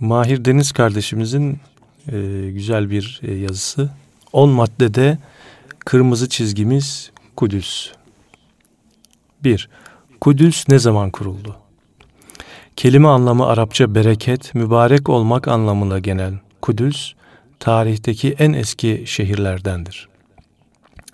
[0.00, 1.58] Mahir Deniz kardeşimizin
[2.12, 3.90] e, güzel bir e, yazısı.
[4.32, 5.18] 10 maddede
[5.78, 7.92] kırmızı çizgimiz Kudüs.
[9.44, 9.68] 1.
[10.20, 11.56] Kudüs ne zaman kuruldu?
[12.76, 16.34] Kelime anlamı Arapça bereket, mübarek olmak anlamına genel.
[16.62, 17.14] Kudüs,
[17.60, 20.08] tarihteki en eski şehirlerdendir.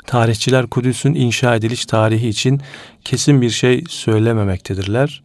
[0.07, 2.61] Tarihçiler Kudüs'ün inşa ediliş tarihi için
[3.05, 5.23] kesin bir şey söylememektedirler.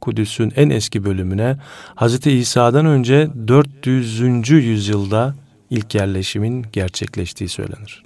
[0.00, 1.56] Kudüs'ün en eski bölümüne
[1.96, 2.26] Hz.
[2.26, 4.50] İsa'dan önce 400.
[4.50, 5.34] yüzyılda
[5.70, 8.04] ilk yerleşimin gerçekleştiği söylenir.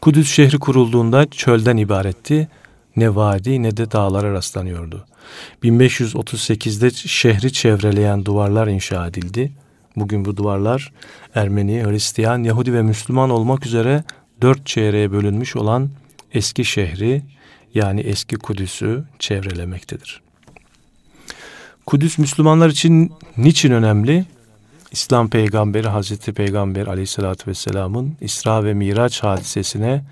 [0.00, 2.48] Kudüs şehri kurulduğunda çölden ibaretti.
[2.96, 5.06] Ne vadi ne de dağlara rastlanıyordu.
[5.62, 9.52] 1538'de şehri çevreleyen duvarlar inşa edildi.
[9.96, 10.92] Bugün bu duvarlar
[11.34, 14.04] Ermeni, Hristiyan, Yahudi ve Müslüman olmak üzere
[14.42, 15.90] dört çeyreğe bölünmüş olan
[16.32, 17.22] eski şehri
[17.76, 20.22] yani eski Kudüs'ü çevrelemektedir.
[21.86, 24.24] Kudüs Müslümanlar için niçin önemli?
[24.90, 30.04] İslam peygamberi Hazreti Peygamber aleyhissalatü vesselamın İsra ve Miraç hadisesine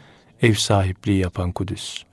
[0.43, 2.05] ev sahipliği yapan Kudüs.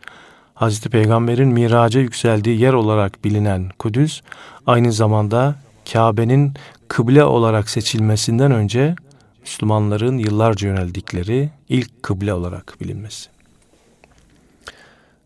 [0.54, 4.22] Hazreti Peygamber'in miraca yükseldiği yer olarak bilinen Kudüs,
[4.68, 5.56] aynı zamanda
[5.94, 6.54] Kabe'nin
[6.88, 8.96] kıble olarak seçilmesinden önce
[9.42, 13.41] Müslümanların yıllarca yöneldikleri ilk kıble olarak bilinmesi.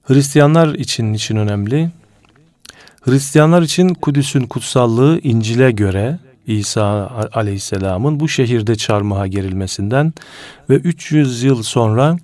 [0.06, 1.90] Hristiyanlar için için önemli?
[3.02, 10.14] Hristiyanlar için Kudüs'ün kutsallığı İncil'e göre İsa aleyhisselamın bu şehirde çarmıha gerilmesinden
[10.70, 12.18] ve 300 yıl sonra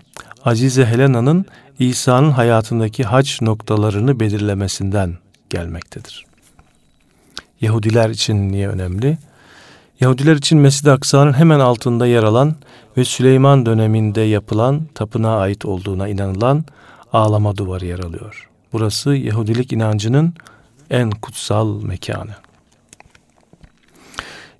[0.46, 1.46] Azize Helena'nın
[1.80, 5.18] İsa'nın hayatındaki hac noktalarını belirlemesinden
[5.50, 6.26] gelmektedir.
[7.62, 9.18] Yahudiler için niye önemli?
[10.00, 12.56] Yahudiler için Mescid-i Aksa'nın hemen altında yer alan
[12.98, 16.66] ve Süleyman döneminde yapılan tapınağa ait olduğuna inanılan
[17.14, 18.50] ağlama duvarı yer alıyor.
[18.74, 20.34] Burası Yahudilik inancının
[20.90, 22.32] en kutsal mekanı.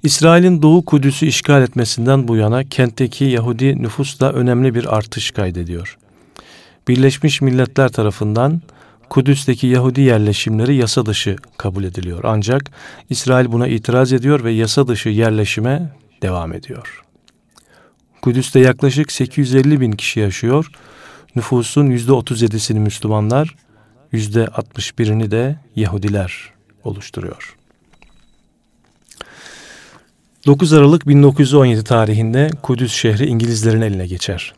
[0.04, 5.98] İsrail'in Doğu Kudüs'ü işgal etmesinden bu yana kentteki Yahudi nüfus da önemli bir artış kaydediyor.
[6.88, 8.62] Birleşmiş Milletler tarafından
[9.10, 12.24] Kudüs'teki Yahudi yerleşimleri yasa dışı kabul ediliyor.
[12.24, 12.72] Ancak
[13.10, 17.04] İsrail buna itiraz ediyor ve yasa dışı yerleşime devam ediyor.
[18.22, 20.72] Kudüs'te yaklaşık 850 bin kişi yaşıyor.
[21.36, 23.56] Nüfusun %37'sini Müslümanlar,
[24.14, 26.54] %61'ini de Yahudiler
[26.84, 27.58] oluşturuyor.
[30.46, 34.54] 9 Aralık 1917 tarihinde Kudüs şehri İngilizlerin eline geçer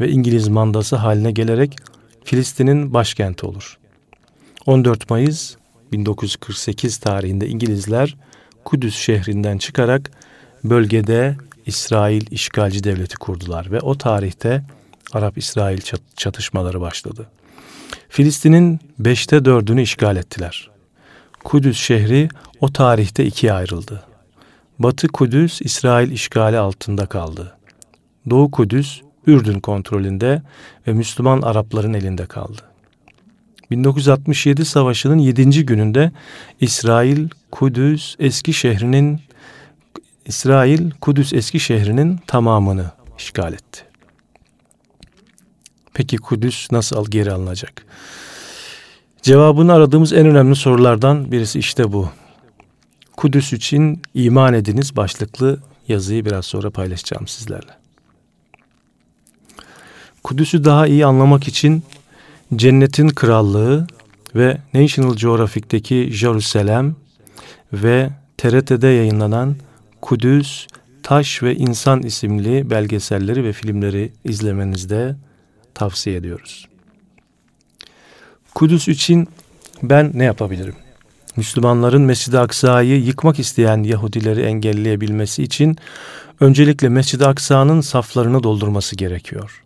[0.00, 1.76] ve İngiliz mandası haline gelerek
[2.24, 3.78] Filistin'in başkenti olur.
[4.66, 5.56] 14 Mayıs
[5.92, 8.16] 1948 tarihinde İngilizler
[8.64, 10.10] Kudüs şehrinden çıkarak
[10.64, 11.36] bölgede
[11.66, 14.62] İsrail işgalci devleti kurdular ve o tarihte
[15.12, 15.80] Arap-İsrail
[16.16, 17.26] çatışmaları başladı.
[18.08, 20.70] Filistin'in beşte dördünü işgal ettiler.
[21.44, 22.28] Kudüs şehri
[22.60, 24.02] o tarihte ikiye ayrıldı.
[24.78, 27.56] Batı Kudüs İsrail işgali altında kaldı.
[28.30, 30.42] Doğu Kudüs Ürdün kontrolünde
[30.86, 32.62] ve Müslüman Arapların elinde kaldı.
[33.70, 35.66] 1967 Savaşı'nın 7.
[35.66, 36.12] gününde
[36.60, 39.20] İsrail Kudüs eski şehrinin
[40.26, 43.85] İsrail Kudüs eski şehrinin tamamını işgal etti.
[45.96, 47.86] Peki Kudüs nasıl geri alınacak?
[49.22, 52.08] Cevabını aradığımız en önemli sorulardan birisi işte bu.
[53.16, 57.70] Kudüs için iman ediniz başlıklı yazıyı biraz sonra paylaşacağım sizlerle.
[60.24, 61.82] Kudüs'ü daha iyi anlamak için
[62.56, 63.86] Cennetin Krallığı
[64.34, 66.96] ve National Geographic'teki Jerusalem
[67.72, 69.56] ve TRT'de yayınlanan
[70.00, 70.66] Kudüs,
[71.02, 75.16] Taş ve İnsan isimli belgeselleri ve filmleri izlemenizde
[75.76, 76.68] tavsiye ediyoruz.
[78.54, 79.28] Kudüs için
[79.82, 80.74] ben ne yapabilirim?
[81.36, 85.76] Müslümanların Mescid-i Aksa'yı yıkmak isteyen Yahudileri engelleyebilmesi için
[86.40, 89.62] öncelikle Mescid-i Aksa'nın saflarını doldurması gerekiyor.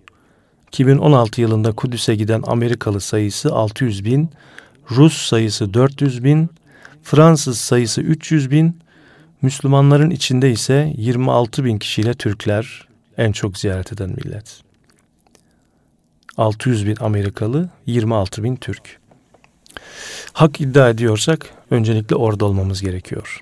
[0.69, 4.31] 2016 yılında Kudüs'e giden Amerikalı sayısı 600 bin,
[4.91, 6.51] Rus sayısı 400 bin,
[7.03, 8.79] Fransız sayısı 300 bin,
[9.43, 12.89] Müslümanların içinde ise 26 bin kişiyle Türkler
[13.19, 14.70] en çok ziyaret eden millet.
[16.41, 19.01] 600 bin Amerikalı, 26 bin Türk.
[20.33, 23.41] Hak iddia ediyorsak öncelikle orada olmamız gerekiyor.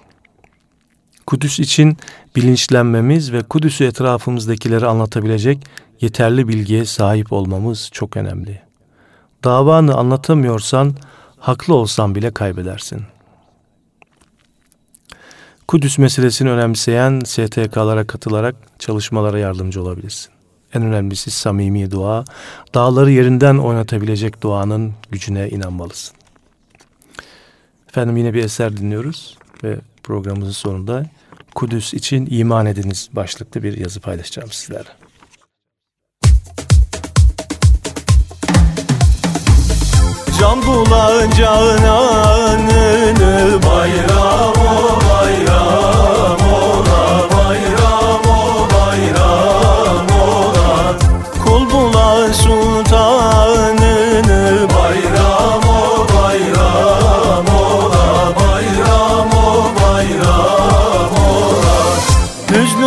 [1.26, 1.96] Kudüs için
[2.36, 5.58] bilinçlenmemiz ve Kudüs'ü etrafımızdakileri anlatabilecek
[6.00, 8.62] yeterli bilgiye sahip olmamız çok önemli.
[9.44, 10.94] Davanı anlatamıyorsan
[11.38, 13.02] haklı olsan bile kaybedersin.
[15.68, 20.37] Kudüs meselesini önemseyen STK'lara katılarak çalışmalara yardımcı olabilirsin.
[20.74, 22.24] En önemlisi samimi dua,
[22.74, 26.16] dağları yerinden oynatabilecek duanın gücüne inanmalısın.
[27.88, 31.06] Efendim yine bir eser dinliyoruz ve programımızın sonunda
[31.54, 34.88] Kudüs için iman ediniz başlıklı bir yazı paylaşacağım sizlerle.
[40.40, 45.07] Can bulacağın anını bayram o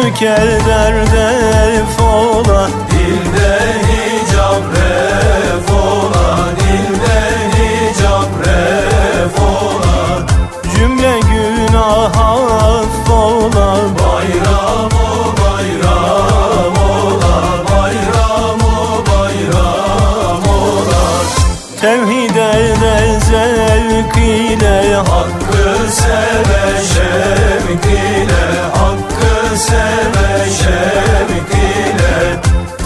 [0.02, 2.02] Hüznü keder def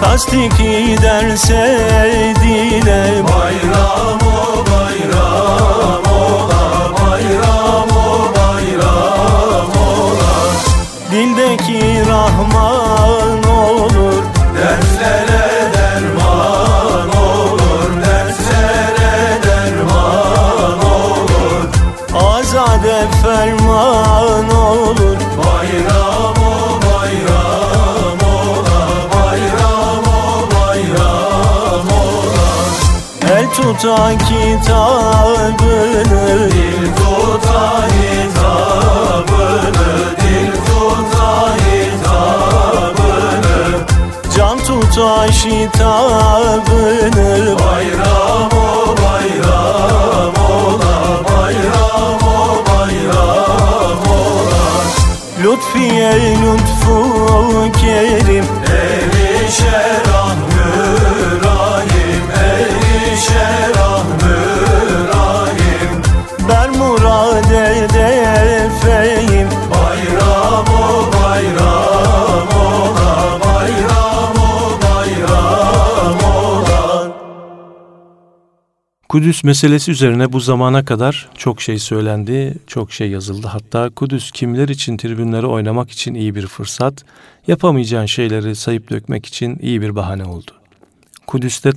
[0.02, 1.80] Tasdik ederse
[2.42, 10.34] dile Bayram o bayram ola Bayram o bayram ola
[11.12, 13.45] Dildeki Rahman
[33.82, 35.72] tuta kitabını
[36.52, 39.38] Dil tuta hitabını
[40.22, 41.34] Dil tuta
[41.66, 42.80] hitabını
[44.38, 46.50] Can tuta şitabını
[47.60, 50.98] Bayram o bayram ola
[51.28, 54.66] Bayram o bayram ola
[55.44, 56.98] lütfiye lütfu
[57.82, 60.55] kerim Erişer ah
[79.16, 83.48] Kudüs meselesi üzerine bu zamana kadar çok şey söylendi, çok şey yazıldı.
[83.48, 87.06] Hatta Kudüs kimler için tribünlere oynamak için iyi bir fırsat,
[87.48, 90.52] yapamayacağın şeyleri sayıp dökmek için iyi bir bahane oldu.
[91.28, 91.72] Kudüs'te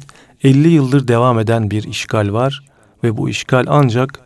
[0.44, 2.64] 50 yıldır devam eden bir işgal var
[3.04, 4.20] ve bu işgal ancak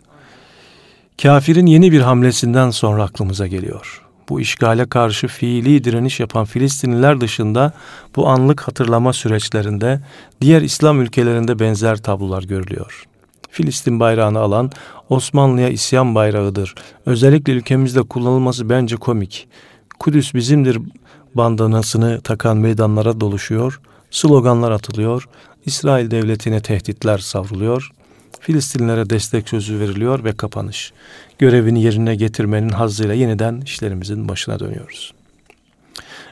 [1.23, 4.03] kafirin yeni bir hamlesinden sonra aklımıza geliyor.
[4.29, 7.73] Bu işgale karşı fiili direniş yapan Filistinliler dışında
[8.17, 10.01] bu anlık hatırlama süreçlerinde
[10.41, 13.05] diğer İslam ülkelerinde benzer tablolar görülüyor.
[13.51, 14.71] Filistin bayrağını alan
[15.09, 16.75] Osmanlı'ya isyan bayrağıdır.
[17.07, 19.49] Özellikle ülkemizde kullanılması bence komik.
[19.99, 20.79] Kudüs bizimdir
[21.35, 25.29] bandanasını takan meydanlara doluşuyor, sloganlar atılıyor,
[25.67, 27.93] İsrail devletine tehditler savruluyor,
[28.43, 30.93] Filistinlilere destek sözü veriliyor ve kapanış.
[31.39, 35.15] Görevini yerine getirmenin hazzıyla yeniden işlerimizin başına dönüyoruz.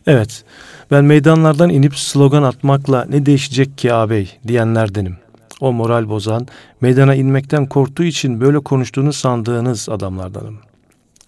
[0.06, 0.44] Evet,
[0.90, 5.16] ben meydanlardan inip slogan atmakla ne değişecek ki ağabey diyenlerdenim.
[5.60, 6.46] O moral bozan,
[6.80, 10.56] meydana inmekten korktuğu için böyle konuştuğunu sandığınız adamlardanım.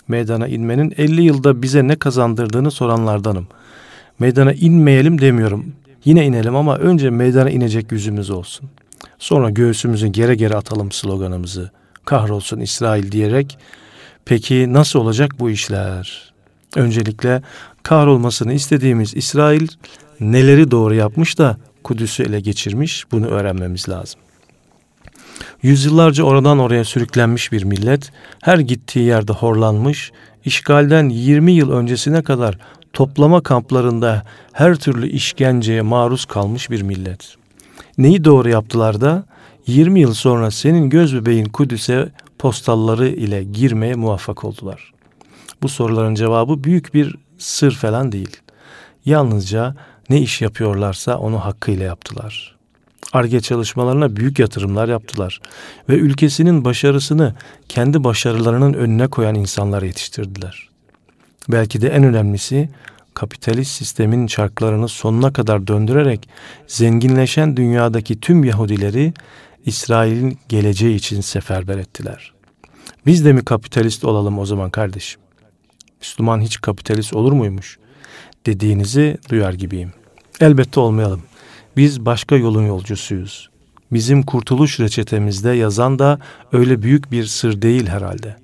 [0.09, 3.47] Meydana inmenin 50 yılda bize ne kazandırdığını soranlardanım.
[4.19, 5.73] Meydana inmeyelim demiyorum.
[6.05, 8.71] Yine inelim ama önce meydana inecek yüzümüz olsun.
[9.19, 11.71] Sonra göğsümüzü gere gere atalım sloganımızı.
[12.05, 13.59] Kahrolsun İsrail diyerek.
[14.25, 16.33] Peki nasıl olacak bu işler?
[16.77, 17.43] Öncelikle
[17.83, 19.69] kahrolmasını istediğimiz İsrail
[20.21, 24.21] neleri doğru yapmış da Kudüs'ü ele geçirmiş bunu öğrenmemiz lazım.
[25.63, 30.13] Yüzyıllarca oradan oraya sürüklenmiş bir millet, her gittiği yerde horlanmış,
[30.45, 32.59] işgalden 20 yıl öncesine kadar
[32.93, 34.23] toplama kamplarında
[34.53, 37.37] her türlü işkenceye maruz kalmış bir millet.
[37.99, 39.25] Neyi doğru yaptılar da
[39.67, 44.93] 20 yıl sonra senin göz bebeğin Kudüs'e postalları ile girmeye muvaffak oldular.
[45.63, 48.37] Bu soruların cevabı büyük bir sır falan değil.
[49.05, 49.77] Yalnızca
[50.11, 52.57] ne iş yapıyorlarsa onu hakkıyla yaptılar.
[53.13, 55.41] Arge çalışmalarına büyük yatırımlar yaptılar
[55.89, 57.35] ve ülkesinin başarısını
[57.69, 60.72] kendi başarılarının önüne koyan insanlar yetiştirdiler.
[61.49, 62.69] Belki de en önemlisi
[63.15, 66.29] kapitalist sistemin çarklarını sonuna kadar döndürerek
[66.67, 69.13] zenginleşen dünyadaki tüm Yahudileri
[69.67, 72.33] İsrail'in geleceği için seferber ettiler.
[73.07, 75.21] Biz de mi kapitalist olalım o zaman kardeşim?
[76.01, 77.79] Müslüman hiç kapitalist olur muymuş?
[78.47, 79.93] Dediğinizi duyar gibiyim.
[80.41, 81.23] Elbette olmayalım.
[81.77, 83.51] Biz başka yolun yolcusuyuz.
[83.93, 86.19] Bizim kurtuluş reçetemizde yazan da
[86.53, 88.42] öyle büyük bir sır değil herhalde.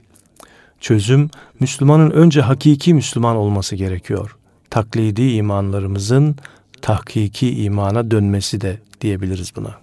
[0.81, 4.37] Çözüm Müslümanın önce hakiki Müslüman olması gerekiyor.
[4.71, 6.37] Taklidi imanlarımızın
[6.83, 9.75] tahkiki imana dönmesi de diyebiliriz buna.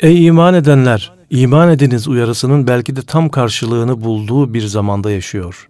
[0.00, 5.68] Ey iman edenler, iman ediniz uyarısının belki de tam karşılığını bulduğu bir zamanda yaşıyor.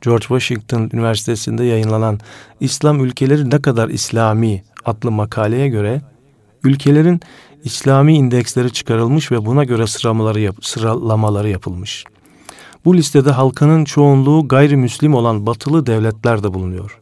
[0.00, 2.20] George Washington Üniversitesi'nde yayınlanan
[2.60, 6.02] İslam ülkeleri ne kadar İslami adlı makaleye göre
[6.64, 7.20] ülkelerin
[7.64, 12.04] İslami indeksleri çıkarılmış ve buna göre sıralamaları, yap sıralamaları yapılmış.
[12.84, 16.98] Bu listede halkının çoğunluğu gayrimüslim olan batılı devletler de bulunuyor.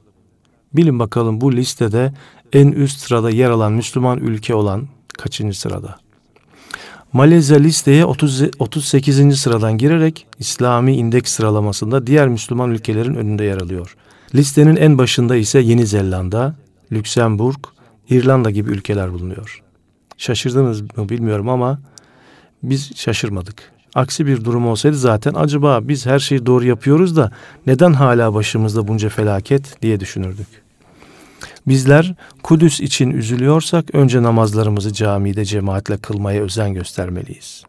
[0.74, 2.14] Bilin bakalım bu listede
[2.52, 5.96] en üst sırada yer alan Müslüman ülke olan kaçıncı sırada?
[7.12, 9.40] Malezya listeye 30, 38.
[9.40, 13.96] sıradan girerek İslami indeks sıralamasında diğer Müslüman ülkelerin önünde yer alıyor.
[14.34, 16.54] Listenin en başında ise Yeni Zelanda,
[16.92, 17.58] Lüksemburg,
[18.10, 19.62] İrlanda gibi ülkeler bulunuyor.
[20.16, 21.78] Şaşırdınız mı bilmiyorum ama
[22.62, 23.75] biz şaşırmadık.
[23.96, 27.30] Aksi bir durum olsaydı zaten acaba biz her şeyi doğru yapıyoruz da
[27.66, 30.46] neden hala başımızda bunca felaket diye düşünürdük.
[31.66, 37.62] Bizler Kudüs için üzülüyorsak önce namazlarımızı camide cemaatle kılmaya özen göstermeliyiz.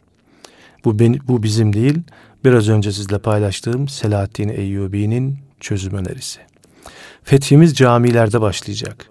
[0.85, 1.99] Bu, ben, bu bizim değil,
[2.45, 6.39] biraz önce sizle paylaştığım Selahaddin Eyyubi'nin çözüm önerisi.
[7.23, 9.05] Fethimiz camilerde başlayacak.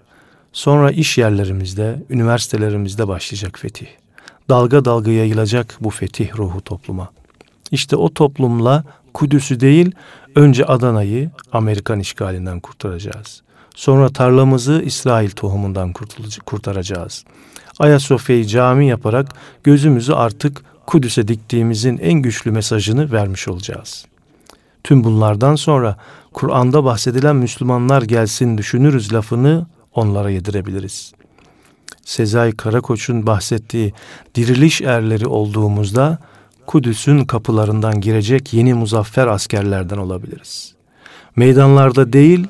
[0.52, 3.86] Sonra iş yerlerimizde, üniversitelerimizde başlayacak fetih.
[4.48, 7.10] Dalga dalga yayılacak bu fetih ruhu topluma.
[7.70, 8.84] İşte o toplumla
[9.14, 9.92] Kudüs'ü değil,
[10.34, 13.42] önce Adana'yı Amerikan işgalinden kurtaracağız.
[13.74, 15.92] Sonra tarlamızı İsrail tohumundan
[16.46, 17.24] kurtaracağız.
[17.78, 19.28] Ayasofya'yı cami yaparak
[19.64, 24.06] gözümüzü artık Kudüs'e diktiğimizin en güçlü mesajını vermiş olacağız.
[24.84, 25.96] Tüm bunlardan sonra
[26.32, 31.15] Kur'an'da bahsedilen Müslümanlar gelsin düşünürüz lafını onlara yedirebiliriz.
[32.06, 33.92] Sezai Karakoç'un bahsettiği
[34.34, 36.18] diriliş erleri olduğumuzda
[36.66, 40.74] Kudüs'ün kapılarından girecek yeni muzaffer askerlerden olabiliriz.
[41.36, 42.46] Meydanlarda değil,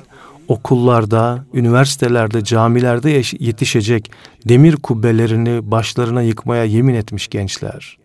[0.47, 4.11] okullarda, üniversitelerde, camilerde yetişecek
[4.45, 7.97] demir kubbelerini başlarına yıkmaya yemin etmiş gençler.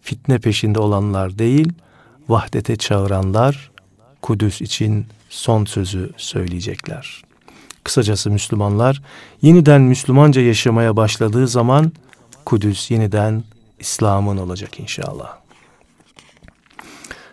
[0.00, 1.72] Fitne peşinde olanlar değil,
[2.28, 3.70] vahdete çağıranlar,
[4.22, 7.22] Kudüs için son sözü söyleyecekler.
[7.84, 9.02] Kısacası Müslümanlar
[9.42, 11.92] yeniden Müslümanca yaşamaya başladığı zaman
[12.44, 13.44] Kudüs yeniden
[13.78, 15.38] İslam'ın olacak inşallah.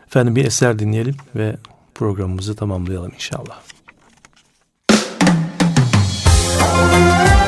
[0.08, 1.56] Efendim bir eser dinleyelim ve
[1.96, 3.60] programımızı tamamlayalım inşallah.
[6.90, 7.39] cihane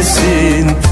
[0.00, 0.89] girersin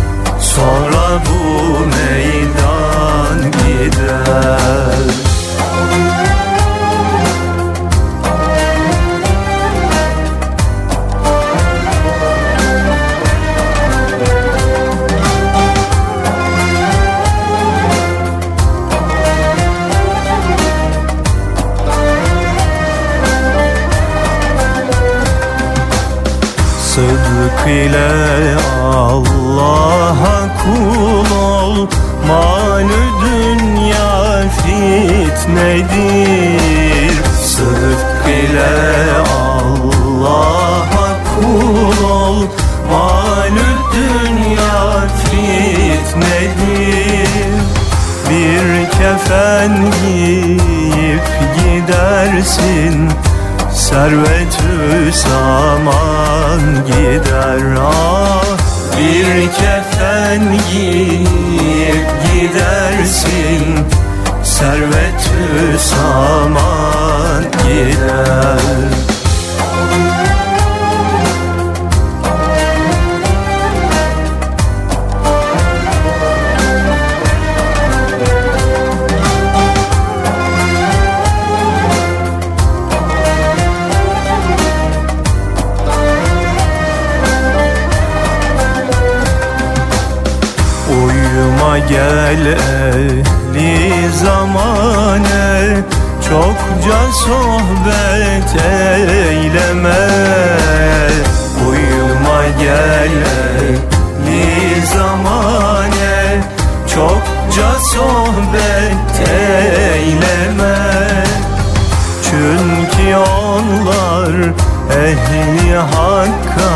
[114.90, 116.72] ehli hakka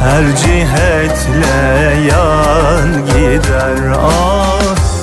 [0.00, 1.56] her cihetle
[2.10, 3.92] yan gider.
[3.96, 4.46] Ah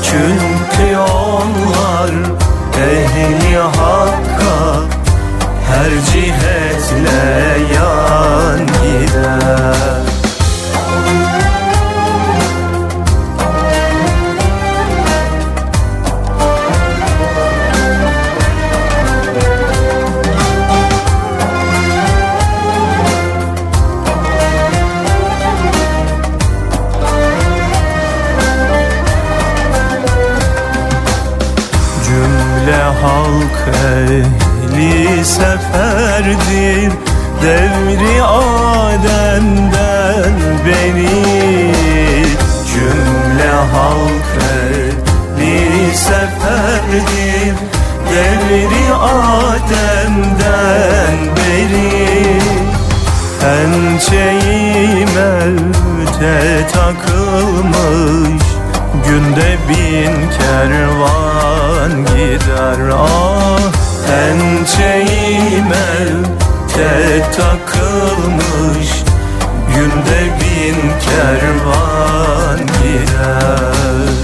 [0.04, 2.12] Çünkü onlar
[2.78, 4.84] ehli hakka
[5.68, 10.13] Her cihetle yan gider
[37.44, 39.74] Devri Adem'den
[40.66, 41.74] beri
[42.74, 44.24] Cümle halk
[45.74, 47.56] ehli seferdir.
[48.10, 50.38] Devri Adem'den
[51.36, 52.40] beri
[53.42, 58.44] Pençeyi mevte takılmış
[59.08, 62.82] Günde bin kervan gider.
[62.94, 63.72] Ah
[64.08, 66.43] Pençeyi mevte
[67.36, 69.04] takılmış
[69.76, 74.23] Günde bin kervan gider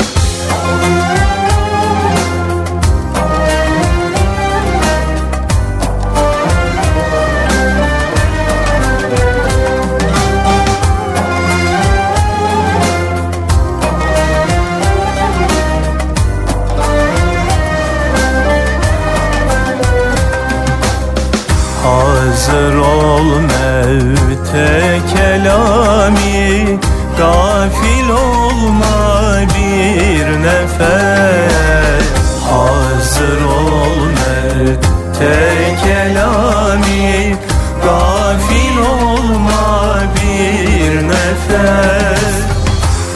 [24.53, 26.79] mevte kelami
[27.17, 32.05] Gafil olma bir nefes.
[32.49, 37.35] Hazır ol mevte kelami
[37.83, 42.35] Gafil olma bir nefes.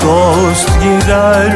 [0.02, 1.54] Dost gider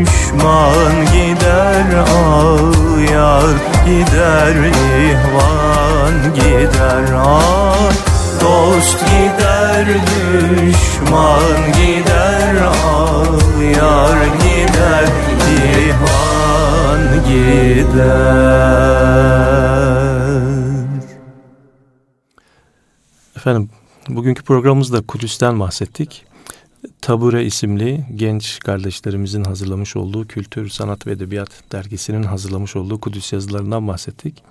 [0.00, 3.54] düşman gider ağyar
[3.86, 4.56] gider
[5.04, 7.16] ihvan gider.
[7.24, 8.05] Ah
[8.46, 12.54] Dost gider düşman gider
[12.86, 15.06] ağyar gider
[15.74, 18.36] ihvan gider
[23.36, 23.70] Efendim
[24.08, 26.24] bugünkü programımızda Kudüs'ten bahsettik.
[27.00, 33.88] Tabure isimli genç kardeşlerimizin hazırlamış olduğu Kültür, Sanat ve Edebiyat dergisinin hazırlamış olduğu Kudüs yazılarından
[33.88, 34.42] bahsettik.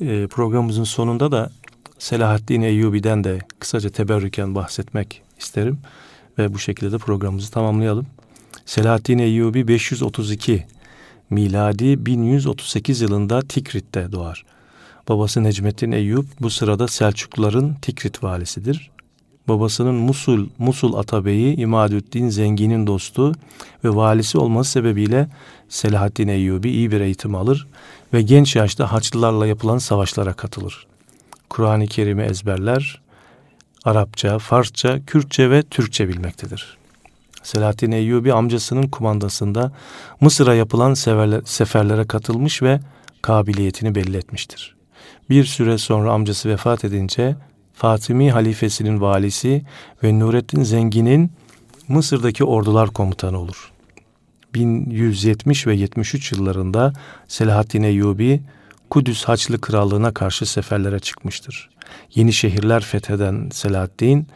[0.00, 1.50] E, programımızın sonunda da
[2.00, 5.78] Selahaddin Eyyubi'den de kısaca teberrüken bahsetmek isterim.
[6.38, 8.06] Ve bu şekilde de programımızı tamamlayalım.
[8.66, 10.66] Selahaddin Eyyubi 532
[11.30, 14.44] miladi 1138 yılında Tikrit'te doğar.
[15.08, 18.90] Babası Necmettin Eyyub bu sırada Selçukluların Tikrit valisidir
[19.48, 23.32] babasının Musul, Musul Atabeyi İmadüddin Zengin'in dostu
[23.84, 25.28] ve valisi olması sebebiyle
[25.68, 27.66] Selahaddin Eyyubi iyi bir eğitim alır
[28.12, 30.89] ve genç yaşta Haçlılarla yapılan savaşlara katılır.
[31.50, 33.00] Kur'an-ı Kerim'i ezberler,
[33.84, 36.78] Arapça, Farsça, Kürtçe ve Türkçe bilmektedir.
[37.42, 39.72] Selahaddin Eyyubi amcasının kumandasında
[40.20, 40.94] Mısır'a yapılan
[41.44, 42.80] seferlere katılmış ve
[43.22, 44.76] kabiliyetini belli etmiştir.
[45.30, 47.36] Bir süre sonra amcası vefat edince
[47.74, 49.62] Fatimi halifesinin valisi
[50.04, 51.32] ve Nurettin Zengin'in
[51.88, 53.72] Mısır'daki ordular komutanı olur.
[54.54, 56.92] 1170 ve 73 yıllarında
[57.28, 58.40] Selahaddin Eyyubi
[58.90, 61.70] Kudüs Haçlı Krallığı'na karşı seferlere çıkmıştır.
[62.14, 64.26] Yeni şehirler fetheden Selahaddin,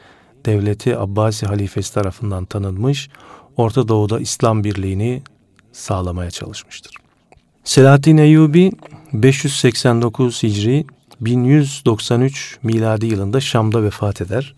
[0.46, 3.08] devleti Abbasi halifesi tarafından tanınmış,
[3.56, 5.22] Orta Doğu'da İslam birliğini
[5.72, 6.94] sağlamaya çalışmıştır.
[7.64, 8.72] Selahaddin Eyyubi
[9.12, 10.86] 589 Hicri
[11.20, 14.54] 1193 miladi yılında Şam'da vefat eder.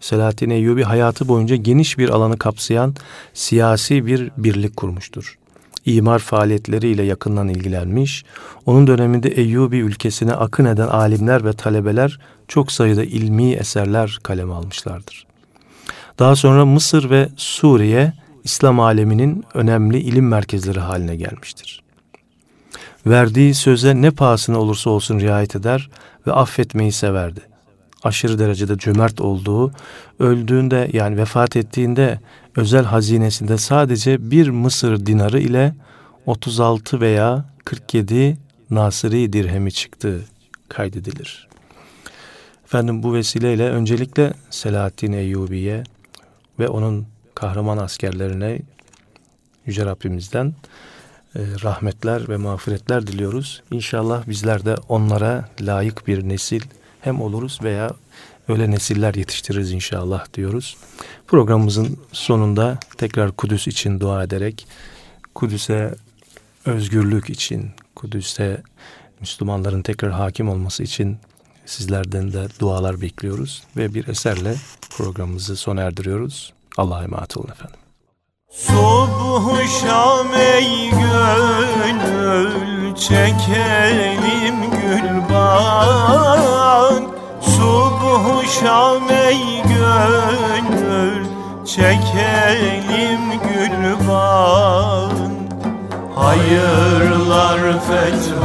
[0.00, 2.94] Selahattin Eyyubi hayatı boyunca geniş bir alanı kapsayan
[3.34, 5.38] siyasi bir birlik kurmuştur.
[5.86, 8.24] İmar faaliyetleriyle yakından ilgilenmiş,
[8.66, 12.18] onun döneminde Eyyubi ülkesine akın eden alimler ve talebeler
[12.48, 15.26] çok sayıda ilmi eserler kaleme almışlardır.
[16.18, 18.12] Daha sonra Mısır ve Suriye
[18.44, 21.84] İslam aleminin önemli ilim merkezleri haline gelmiştir
[23.06, 25.90] verdiği söze ne pahasına olursa olsun riayet eder
[26.26, 27.40] ve affetmeyi severdi.
[28.04, 29.72] Aşırı derecede cömert olduğu,
[30.18, 32.20] öldüğünde yani vefat ettiğinde
[32.56, 35.74] özel hazinesinde sadece bir Mısır dinarı ile
[36.26, 38.36] 36 veya 47
[38.70, 40.24] Nasiri dirhemi çıktığı
[40.68, 41.48] kaydedilir.
[42.64, 45.84] Efendim bu vesileyle öncelikle Selahaddin Eyyubi'ye
[46.58, 48.58] ve onun kahraman askerlerine
[49.66, 50.54] Yüce Rabbimizden
[51.36, 53.62] e, rahmetler ve mağfiretler diliyoruz.
[53.70, 56.62] İnşallah bizler de onlara layık bir nesil
[57.04, 57.90] hem oluruz veya
[58.48, 60.76] öyle nesiller yetiştiririz inşallah diyoruz.
[61.26, 64.66] Programımızın sonunda tekrar Kudüs için dua ederek
[65.34, 65.94] Kudüs'e
[66.66, 68.62] özgürlük için, Kudüs'e
[69.20, 71.18] Müslümanların tekrar hakim olması için
[71.66, 74.54] sizlerden de dualar bekliyoruz ve bir eserle
[74.90, 76.52] programımızı sona erdiriyoruz.
[76.76, 77.80] Allah'a emanet olun efendim.
[78.50, 87.02] Subhu şam ey gönül çekelim gül bak
[87.40, 91.24] Subhu şam ey gönül
[91.66, 95.12] çekelim gül bak
[96.16, 97.62] Hayırlar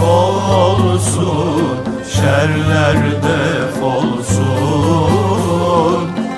[0.02, 1.78] olsun
[2.16, 4.50] Şerler defolsun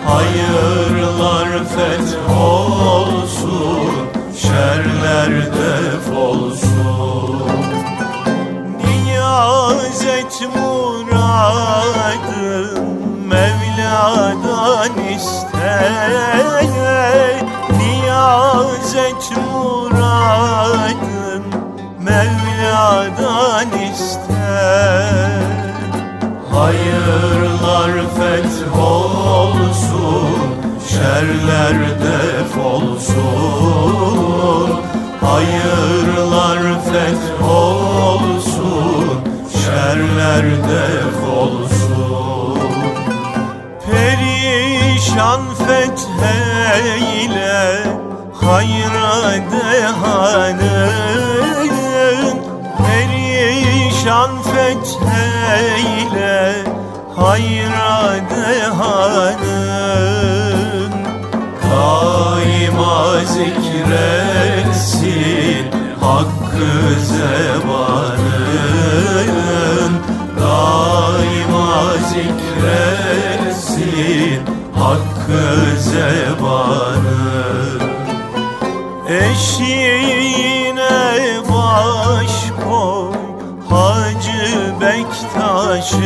[0.05, 1.49] Hayırlar
[2.39, 3.91] olsun
[4.37, 5.60] Şerler defolsun
[31.01, 33.21] Şerler defolsun
[35.21, 36.63] Hayırlar
[37.43, 39.05] olsun.
[39.63, 41.79] Şerler defolsun
[43.85, 47.59] Perişan fetheyle
[48.41, 49.11] Hayra
[49.51, 50.70] dehanın
[66.91, 68.73] Hakkı zebanın
[70.39, 73.61] Daima zikretsin
[74.75, 75.45] Hakkı
[75.79, 77.81] zebanın.
[79.09, 80.99] Eşiğine
[81.49, 83.13] baş koy
[83.69, 84.43] Hacı
[84.81, 86.01] Bektaş'ın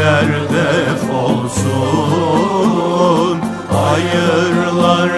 [0.00, 1.70] Şerler defolsun
[3.72, 5.10] Hayırlar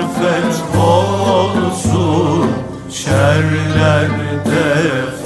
[0.77, 2.51] olsun
[2.91, 4.11] Şerler
[4.45, 5.22] def